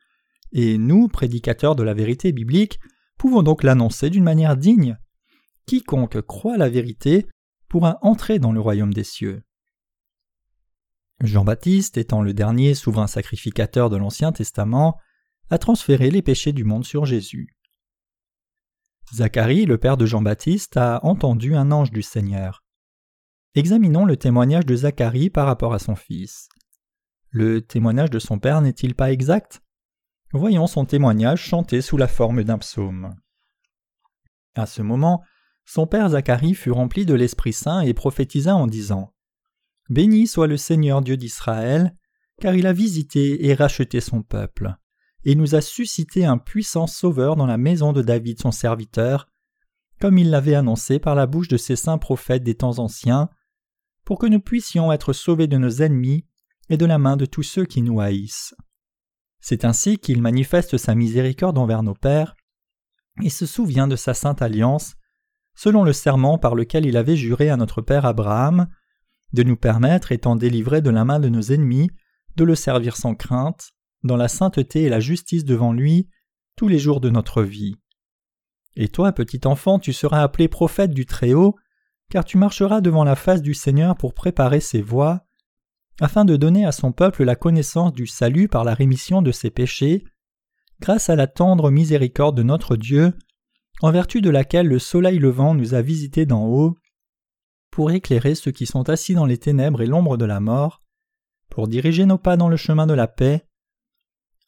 et 0.53 0.77
nous, 0.77 1.09
prédicateurs 1.09 1.75
de 1.75 1.83
la 1.83 1.95
vérité 1.95 2.33
biblique, 2.33 2.79
pouvons 3.17 3.43
donc 3.43 3.63
l'annoncer 3.63 4.11
d'une 4.11 4.25
manière 4.25 4.59
digne. 4.59 4.99
Quiconque 5.67 6.21
croit 6.21 6.59
la 6.59 6.69
vérité 6.69 7.27
pourra 7.69 7.99
entrer 8.03 8.39
dans 8.39 8.53
le 8.53 8.61
royaume 8.61 8.93
des 8.93 9.05
cieux. 9.05 9.43
Jean-Baptiste, 11.21 11.97
étant 11.97 12.21
le 12.21 12.35
dernier 12.35 12.75
souverain 12.75 13.07
sacrificateur 13.07 13.89
de 13.89 13.97
l'Ancien 13.97 14.31
Testament, 14.31 14.99
a 15.49 15.57
transféré 15.57 16.11
les 16.11 16.23
péchés 16.23 16.53
du 16.53 16.65
monde 16.65 16.85
sur 16.85 17.07
Jésus. 17.07 17.57
Zacharie, 19.15 19.65
le 19.65 19.79
père 19.79 19.97
de 19.97 20.05
Jean-Baptiste, 20.05 20.77
a 20.77 21.01
entendu 21.05 21.57
un 21.57 21.73
ange 21.73 21.91
du 21.91 22.03
Seigneur. 22.03 22.63
Examinons 23.55 24.05
le 24.05 24.19
témoignage 24.19 24.67
de 24.67 24.77
Zacharie 24.77 25.31
par 25.31 25.47
rapport 25.47 25.73
à 25.73 25.79
son 25.79 25.97
fils. 25.97 26.49
Le 27.37 27.63
témoignage 27.63 28.11
de 28.11 28.21
son 28.21 28.39
père 28.39 28.61
n'est-il 28.61 28.95
pas 28.95 29.11
exact? 29.11 29.61
Voyons 30.33 30.69
son 30.69 30.85
témoignage 30.85 31.43
chanté 31.43 31.83
sous 31.83 31.97
la 31.97 32.07
forme 32.07 32.45
d'un 32.45 32.59
psaume. 32.59 33.13
À 34.55 34.67
ce 34.67 34.83
moment, 34.83 35.21
son 35.65 35.89
père 35.89 36.11
Zacharie 36.11 36.55
fut 36.55 36.71
rempli 36.71 37.05
de 37.05 37.15
l'Esprit 37.15 37.53
Saint 37.53 37.81
et 37.81 37.93
prophétisa 37.93 38.55
en 38.55 38.69
disant 38.69 39.13
Béni 39.91 40.29
soit 40.29 40.47
le 40.47 40.57
Seigneur 40.57 41.03
Dieu 41.03 41.17
d'Israël, 41.17 41.97
car 42.41 42.55
il 42.55 42.69
a 42.69 42.73
visité 42.73 43.49
et 43.49 43.55
racheté 43.55 44.01
son 44.01 44.23
peuple, 44.23 44.77
et 45.25 45.35
nous 45.35 45.57
a 45.57 45.61
suscité 45.61 46.25
un 46.25 46.39
puissant 46.39 46.87
sauveur 46.87 47.35
dans 47.35 47.47
la 47.47 47.59
maison 47.59 47.93
de 47.93 48.03
David 48.03 48.39
son 48.39 48.53
serviteur, 48.53 49.29
comme 50.01 50.19
il 50.19 50.31
l'avait 50.31 50.55
annoncé 50.55 51.01
par 51.01 51.17
la 51.17 51.27
bouche 51.27 51.49
de 51.49 51.57
ses 51.57 51.75
saints 51.75 51.99
prophètes 51.99 52.45
des 52.45 52.55
temps 52.55 52.79
anciens, 52.79 53.29
pour 54.05 54.21
que 54.21 54.27
nous 54.27 54.41
puissions 54.41 54.93
être 54.93 55.13
sauvés 55.13 55.49
de 55.49 55.57
nos 55.57 55.83
ennemis 55.83 56.29
et 56.69 56.77
de 56.77 56.87
la 56.87 56.99
main 56.99 57.17
de 57.17 57.27
tous 57.27 57.43
ceux 57.43 57.65
qui 57.65 57.83
nous 57.83 58.01
haïssent. 58.01 58.55
C'est 59.41 59.65
ainsi 59.65 59.99
qu'il 59.99 60.23
manifeste 60.23 60.79
sa 60.79 60.95
miséricorde 60.95 61.59
envers 61.59 61.83
nos 61.83 61.95
pères 61.95 62.35
et 63.23 63.31
se 63.31 63.47
souvient 63.47 63.87
de 63.87 63.97
sa 63.97 64.15
sainte 64.15 64.43
alliance, 64.43 64.95
selon 65.55 65.85
le 65.85 65.93
serment 65.93 66.39
par 66.39 66.55
lequel 66.55 66.87
il 66.87 66.97
avait 66.97 67.17
juré 67.17 67.51
à 67.51 67.57
notre 67.57 67.83
père 67.83 68.07
Abraham, 68.07 68.69
de 69.33 69.43
nous 69.43 69.57
permettre, 69.57 70.13
étant 70.13 70.37
délivrés 70.37 70.81
de 70.81 70.91
la 70.91 71.05
main 71.05 71.21
de 71.21 71.29
nos 71.29 71.43
ennemis, 71.43 71.91
de 72.37 72.45
le 72.45 72.55
servir 72.55 72.97
sans 72.97 73.15
crainte, 73.15 73.73
dans 74.03 74.17
la 74.17 74.29
sainteté 74.29 74.83
et 74.83 74.89
la 74.89 75.01
justice 75.01 75.45
devant 75.45 75.73
lui, 75.73 76.09
tous 76.57 76.69
les 76.69 76.79
jours 76.79 77.01
de 77.01 77.11
notre 77.11 77.43
vie. 77.43 77.77
Et 78.77 78.89
toi, 78.89 79.13
petit 79.13 79.41
enfant, 79.45 79.79
tu 79.79 79.93
seras 79.93 80.23
appelé 80.23 80.49
prophète 80.49 80.93
du 80.93 81.07
Très-Haut, 81.07 81.57
car 82.11 82.25
tu 82.25 82.39
marcheras 82.39 82.81
devant 82.81 83.05
la 83.05 83.17
face 83.17 83.43
du 83.43 83.55
Seigneur 83.55 83.97
pour 83.97 84.15
préparer 84.15 84.61
ses 84.61 84.83
voies, 84.83 85.25
afin 86.01 86.25
de 86.25 86.37
donner 86.37 86.67
à 86.67 86.73
son 86.73 86.93
peuple 86.93 87.25
la 87.25 87.37
connaissance 87.37 87.93
du 87.93 88.07
salut 88.07 88.49
par 88.49 88.65
la 88.65 88.75
rémission 88.75 89.23
de 89.23 89.33
ses 89.33 89.51
péchés, 89.51 90.05
grâce 90.81 91.09
à 91.09 91.17
la 91.17 91.27
tendre 91.27 91.71
miséricorde 91.71 92.37
de 92.37 92.43
notre 92.43 92.77
Dieu, 92.77 93.13
en 93.81 93.91
vertu 93.91 94.21
de 94.21 94.31
laquelle 94.31 94.67
le 94.67 94.79
soleil 94.79 95.19
levant 95.19 95.55
nous 95.55 95.75
a 95.75 95.83
visités 95.83 96.27
d'en 96.27 96.47
haut, 96.47 96.77
pour 97.71 97.91
éclairer 97.91 98.35
ceux 98.35 98.53
qui 98.53 98.67
sont 98.67 98.89
assis 98.89 99.15
dans 99.15 99.27
les 99.27 99.39
ténèbres 99.39 99.83
et 99.83 99.87
l'ombre 99.87 100.17
de 100.17 100.25
la 100.25 100.41
mort, 100.41 100.81
pour 101.51 101.69
diriger 101.69 102.07
nos 102.07 102.19
pas 102.19 102.37
dans 102.37 102.49
le 102.49 102.57
chemin 102.57 102.87
de 102.87 102.95
la 102.95 103.09
paix. 103.09 103.47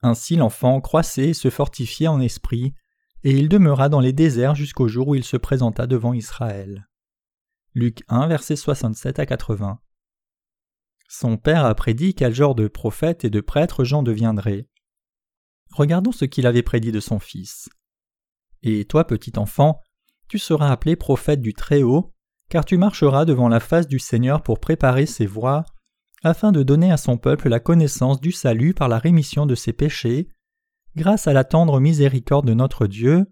Ainsi 0.02 0.36
l'enfant 0.36 0.80
croissait 0.80 1.30
et 1.30 1.34
se 1.34 1.50
fortifiait 1.50 2.08
en 2.08 2.20
esprit, 2.20 2.74
et 3.24 3.32
il 3.32 3.48
demeura 3.48 3.88
dans 3.88 4.00
les 4.00 4.12
déserts 4.12 4.54
jusqu'au 4.54 4.88
jour 4.88 5.08
où 5.08 5.14
il 5.14 5.24
se 5.24 5.36
présenta 5.36 5.86
devant 5.86 6.12
Israël. 6.12 6.88
Luc 7.74 8.02
1, 8.08 8.26
versets 8.28 8.56
67 8.56 9.18
à 9.18 9.26
80. 9.26 9.80
Son 11.08 11.36
père 11.36 11.64
a 11.64 11.74
prédit 11.74 12.14
quel 12.14 12.34
genre 12.34 12.54
de 12.54 12.68
prophète 12.68 13.24
et 13.24 13.30
de 13.30 13.40
prêtre 13.40 13.84
Jean 13.84 14.02
deviendrait. 14.02 14.66
Regardons 15.72 16.12
ce 16.12 16.24
qu'il 16.24 16.46
avait 16.46 16.62
prédit 16.62 16.92
de 16.92 17.00
son 17.00 17.18
fils. 17.18 17.68
Et 18.62 18.84
toi, 18.84 19.06
petit 19.06 19.38
enfant, 19.38 19.80
tu 20.28 20.38
seras 20.38 20.70
appelé 20.70 20.96
prophète 20.96 21.40
du 21.40 21.54
Très-Haut, 21.54 22.12
car 22.48 22.64
tu 22.64 22.76
marcheras 22.76 23.24
devant 23.24 23.48
la 23.48 23.60
face 23.60 23.86
du 23.86 23.98
Seigneur 23.98 24.42
pour 24.42 24.58
préparer 24.58 25.06
ses 25.06 25.26
voies, 25.26 25.64
afin 26.22 26.50
de 26.50 26.62
donner 26.62 26.90
à 26.90 26.96
son 26.96 27.18
peuple 27.18 27.48
la 27.48 27.60
connaissance 27.60 28.20
du 28.20 28.32
salut 28.32 28.74
par 28.74 28.88
la 28.88 28.98
rémission 28.98 29.46
de 29.46 29.54
ses 29.54 29.72
péchés, 29.72 30.28
grâce 30.96 31.28
à 31.28 31.32
la 31.32 31.44
tendre 31.44 31.78
miséricorde 31.78 32.46
de 32.46 32.54
notre 32.54 32.86
Dieu, 32.86 33.26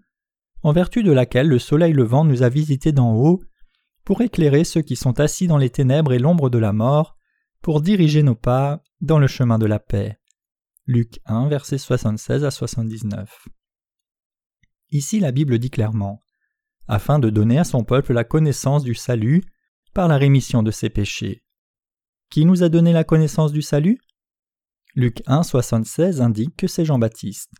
en 0.62 0.72
vertu 0.72 1.02
de 1.02 1.12
laquelle 1.12 1.48
le 1.48 1.58
soleil 1.58 1.92
levant 1.92 2.24
nous 2.24 2.42
a 2.42 2.48
visités 2.48 2.92
d'en 2.92 3.14
haut, 3.14 3.42
pour 4.04 4.20
éclairer 4.20 4.64
ceux 4.64 4.82
qui 4.82 4.96
sont 4.96 5.18
assis 5.18 5.46
dans 5.46 5.56
les 5.56 5.70
ténèbres 5.70 6.12
et 6.12 6.18
l'ombre 6.18 6.50
de 6.50 6.58
la 6.58 6.72
mort, 6.72 7.16
pour 7.64 7.80
diriger 7.80 8.22
nos 8.22 8.34
pas 8.34 8.82
dans 9.00 9.18
le 9.18 9.26
chemin 9.26 9.58
de 9.58 9.64
la 9.64 9.78
paix. 9.78 10.18
Luc 10.84 11.18
1, 11.24 11.48
versets 11.48 11.78
76 11.78 12.44
à 12.44 12.50
79. 12.50 13.48
Ici 14.90 15.18
la 15.18 15.32
Bible 15.32 15.58
dit 15.58 15.70
clairement 15.70 16.20
afin 16.88 17.18
de 17.18 17.30
donner 17.30 17.58
à 17.58 17.64
son 17.64 17.82
peuple 17.82 18.12
la 18.12 18.22
connaissance 18.22 18.84
du 18.84 18.94
salut 18.94 19.42
par 19.94 20.08
la 20.08 20.18
rémission 20.18 20.62
de 20.62 20.70
ses 20.70 20.90
péchés. 20.90 21.42
Qui 22.28 22.44
nous 22.44 22.62
a 22.62 22.68
donné 22.68 22.92
la 22.92 23.02
connaissance 23.02 23.50
du 23.50 23.62
salut? 23.62 23.98
Luc 24.94 25.22
1, 25.26 25.42
76 25.42 26.20
indique 26.20 26.56
que 26.56 26.66
c'est 26.66 26.84
Jean-Baptiste. 26.84 27.54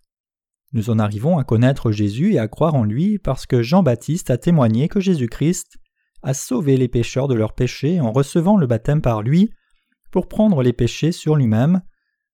Nous 0.75 0.91
en 0.91 0.99
arrivons 0.99 1.39
à 1.39 1.45
connaître 1.45 1.93
Jésus 1.93 2.35
et 2.35 2.39
à 2.39 2.49
croire 2.49 2.75
en 2.75 2.85
lui 2.85 3.19
parce 3.19 3.47
que 3.47 3.63
Jean-Baptiste 3.63 4.29
a 4.29 4.37
témoigné 4.37 4.89
que 4.89 5.01
Jésus-Christ 5.01 5.79
a 6.23 6.35
sauvé 6.35 6.77
les 6.77 6.89
pécheurs 6.89 7.27
de 7.27 7.35
leurs 7.35 7.55
péchés 7.55 8.03
en 8.03 8.13
recevant 8.13 8.59
le 8.59 8.67
baptême 8.67 9.01
par 9.01 9.23
lui 9.23 9.51
pour 10.15 10.29
prendre 10.29 10.63
les 10.63 10.73
péchés 10.73 11.11
sur 11.11 11.35
lui-même, 11.35 11.83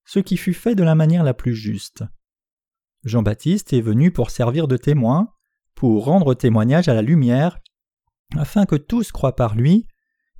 ce 0.04 0.18
qui 0.18 0.36
fut 0.36 0.52
fait 0.52 0.74
de 0.74 0.82
la 0.82 0.94
manière 0.94 1.24
la 1.24 1.32
plus 1.32 1.54
juste. 1.54 2.04
Jean-Baptiste 3.04 3.72
est 3.72 3.80
venu 3.80 4.10
pour 4.10 4.28
servir 4.28 4.68
de 4.68 4.76
témoin, 4.76 5.32
pour 5.74 6.04
rendre 6.04 6.34
témoignage 6.34 6.90
à 6.90 6.94
la 6.94 7.00
lumière, 7.00 7.58
afin 8.36 8.66
que 8.66 8.76
tous 8.76 9.12
croient 9.12 9.34
par 9.34 9.54
lui. 9.54 9.88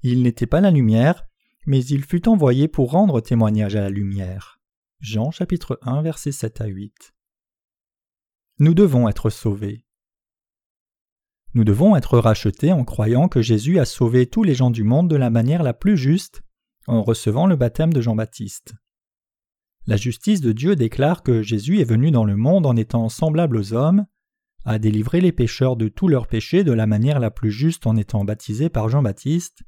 Il 0.03 0.23
n'était 0.23 0.47
pas 0.47 0.61
la 0.61 0.71
lumière, 0.71 1.25
mais 1.65 1.83
il 1.83 2.05
fut 2.05 2.29
envoyé 2.29 2.69
pour 2.69 2.91
rendre 2.91 3.23
témoignage 3.23 3.75
à 3.75 3.81
la 3.81 3.89
lumière. 3.89 4.61
Jean 5.01 5.31
chapitre 5.31 5.79
1 5.81 6.03
versets 6.03 6.33
7 6.33 6.61
à 6.61 6.67
8. 6.67 7.15
Nous 8.59 8.75
devons 8.75 9.09
être 9.09 9.31
sauvés. 9.31 9.87
Nous 11.55 11.65
devons 11.65 11.97
être 11.97 12.19
rachetés 12.19 12.73
en 12.73 12.85
croyant 12.85 13.29
que 13.29 13.41
Jésus 13.41 13.79
a 13.79 13.87
sauvé 13.87 14.27
tous 14.27 14.43
les 14.43 14.55
gens 14.55 14.71
du 14.71 14.85
monde 14.85 15.09
de 15.09 15.17
la 15.17 15.31
manière 15.31 15.63
la 15.63 15.73
plus 15.73 15.97
juste, 15.97 16.43
en 16.87 17.03
recevant 17.03 17.47
le 17.47 17.57
baptême 17.57 17.93
de 17.93 18.01
Jean-Baptiste. 18.01 18.75
La 19.87 19.97
justice 19.97 20.41
de 20.41 20.53
Dieu 20.53 20.77
déclare 20.77 21.23
que 21.23 21.43
Jésus 21.43 21.81
est 21.81 21.85
venu 21.85 22.11
dans 22.11 22.25
le 22.25 22.37
monde 22.37 22.67
en 22.67 22.77
étant 22.77 23.09
semblable 23.09 23.57
aux 23.57 23.73
hommes, 23.73 24.07
a 24.65 24.79
délivré 24.79 25.21
les 25.21 25.33
pécheurs 25.33 25.77
de 25.77 25.89
tous 25.89 26.09
leurs 26.09 26.27
péchés 26.27 26.65
de 26.65 26.73
la 26.73 26.87
manière 26.87 27.19
la 27.19 27.31
plus 27.31 27.51
juste 27.51 27.87
en 27.87 27.97
étant 27.97 28.25
baptisé 28.25 28.69
par 28.69 28.89
Jean-Baptiste, 28.89 29.63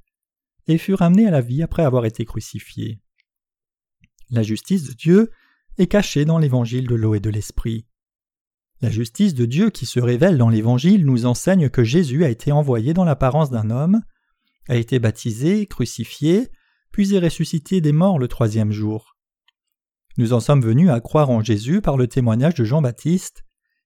et 0.68 0.78
fut 0.78 0.94
ramené 0.94 1.26
à 1.26 1.30
la 1.30 1.40
vie 1.40 1.62
après 1.62 1.82
avoir 1.82 2.04
été 2.04 2.24
crucifié. 2.24 3.00
La 4.30 4.42
justice 4.42 4.84
de 4.84 4.92
Dieu 4.92 5.30
est 5.78 5.86
cachée 5.86 6.24
dans 6.24 6.38
l'évangile 6.38 6.86
de 6.86 6.94
l'eau 6.94 7.14
et 7.14 7.20
de 7.20 7.30
l'esprit. 7.30 7.86
La 8.80 8.90
justice 8.90 9.34
de 9.34 9.46
Dieu 9.46 9.70
qui 9.70 9.86
se 9.86 10.00
révèle 10.00 10.38
dans 10.38 10.48
l'Évangile 10.48 11.04
nous 11.04 11.24
enseigne 11.24 11.68
que 11.68 11.84
Jésus 11.84 12.24
a 12.24 12.28
été 12.28 12.52
envoyé 12.52 12.94
dans 12.94 13.04
l'apparence 13.04 13.50
d'un 13.50 13.70
homme, 13.70 14.02
a 14.68 14.76
été 14.76 14.98
baptisé, 14.98 15.66
crucifié, 15.66 16.48
puis 16.92 17.14
est 17.14 17.18
ressuscité 17.18 17.80
des 17.80 17.92
morts 17.92 18.18
le 18.18 18.28
troisième 18.28 18.70
jour. 18.70 19.16
Nous 20.18 20.34
en 20.34 20.40
sommes 20.40 20.62
venus 20.62 20.90
à 20.90 21.00
croire 21.00 21.30
en 21.30 21.42
Jésus 21.42 21.80
par 21.80 21.96
le 21.96 22.06
témoignage 22.06 22.54
de 22.54 22.64
Jean-Baptiste, 22.64 23.44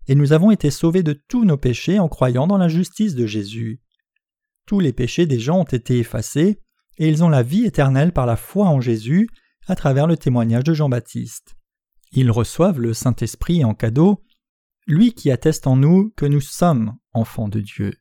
et 0.08 0.14
nous 0.14 0.32
avons 0.32 0.50
été 0.50 0.70
sauvés 0.70 1.02
de 1.02 1.12
tous 1.28 1.44
nos 1.44 1.56
péchés 1.56 1.98
en 1.98 2.08
croyant 2.08 2.46
dans 2.46 2.58
la 2.58 2.68
justice 2.68 3.14
de 3.14 3.26
Jésus. 3.26 3.80
Tous 4.66 4.80
les 4.80 4.92
péchés 4.92 5.26
des 5.26 5.38
gens 5.38 5.60
ont 5.60 5.64
été 5.64 5.98
effacés, 5.98 6.60
et 6.98 7.08
ils 7.08 7.22
ont 7.22 7.28
la 7.28 7.42
vie 7.42 7.64
éternelle 7.64 8.12
par 8.12 8.26
la 8.26 8.36
foi 8.36 8.66
en 8.66 8.80
Jésus 8.80 9.28
à 9.68 9.76
travers 9.76 10.06
le 10.06 10.16
témoignage 10.16 10.64
de 10.64 10.74
Jean-Baptiste. 10.74 11.56
Ils 12.12 12.30
reçoivent 12.30 12.80
le 12.80 12.94
Saint-Esprit 12.94 13.64
en 13.64 13.74
cadeau, 13.74 14.24
lui 14.86 15.12
qui 15.12 15.30
atteste 15.30 15.66
en 15.66 15.76
nous 15.76 16.12
que 16.16 16.26
nous 16.26 16.40
sommes 16.40 16.96
enfants 17.12 17.48
de 17.48 17.60
Dieu. 17.60 17.92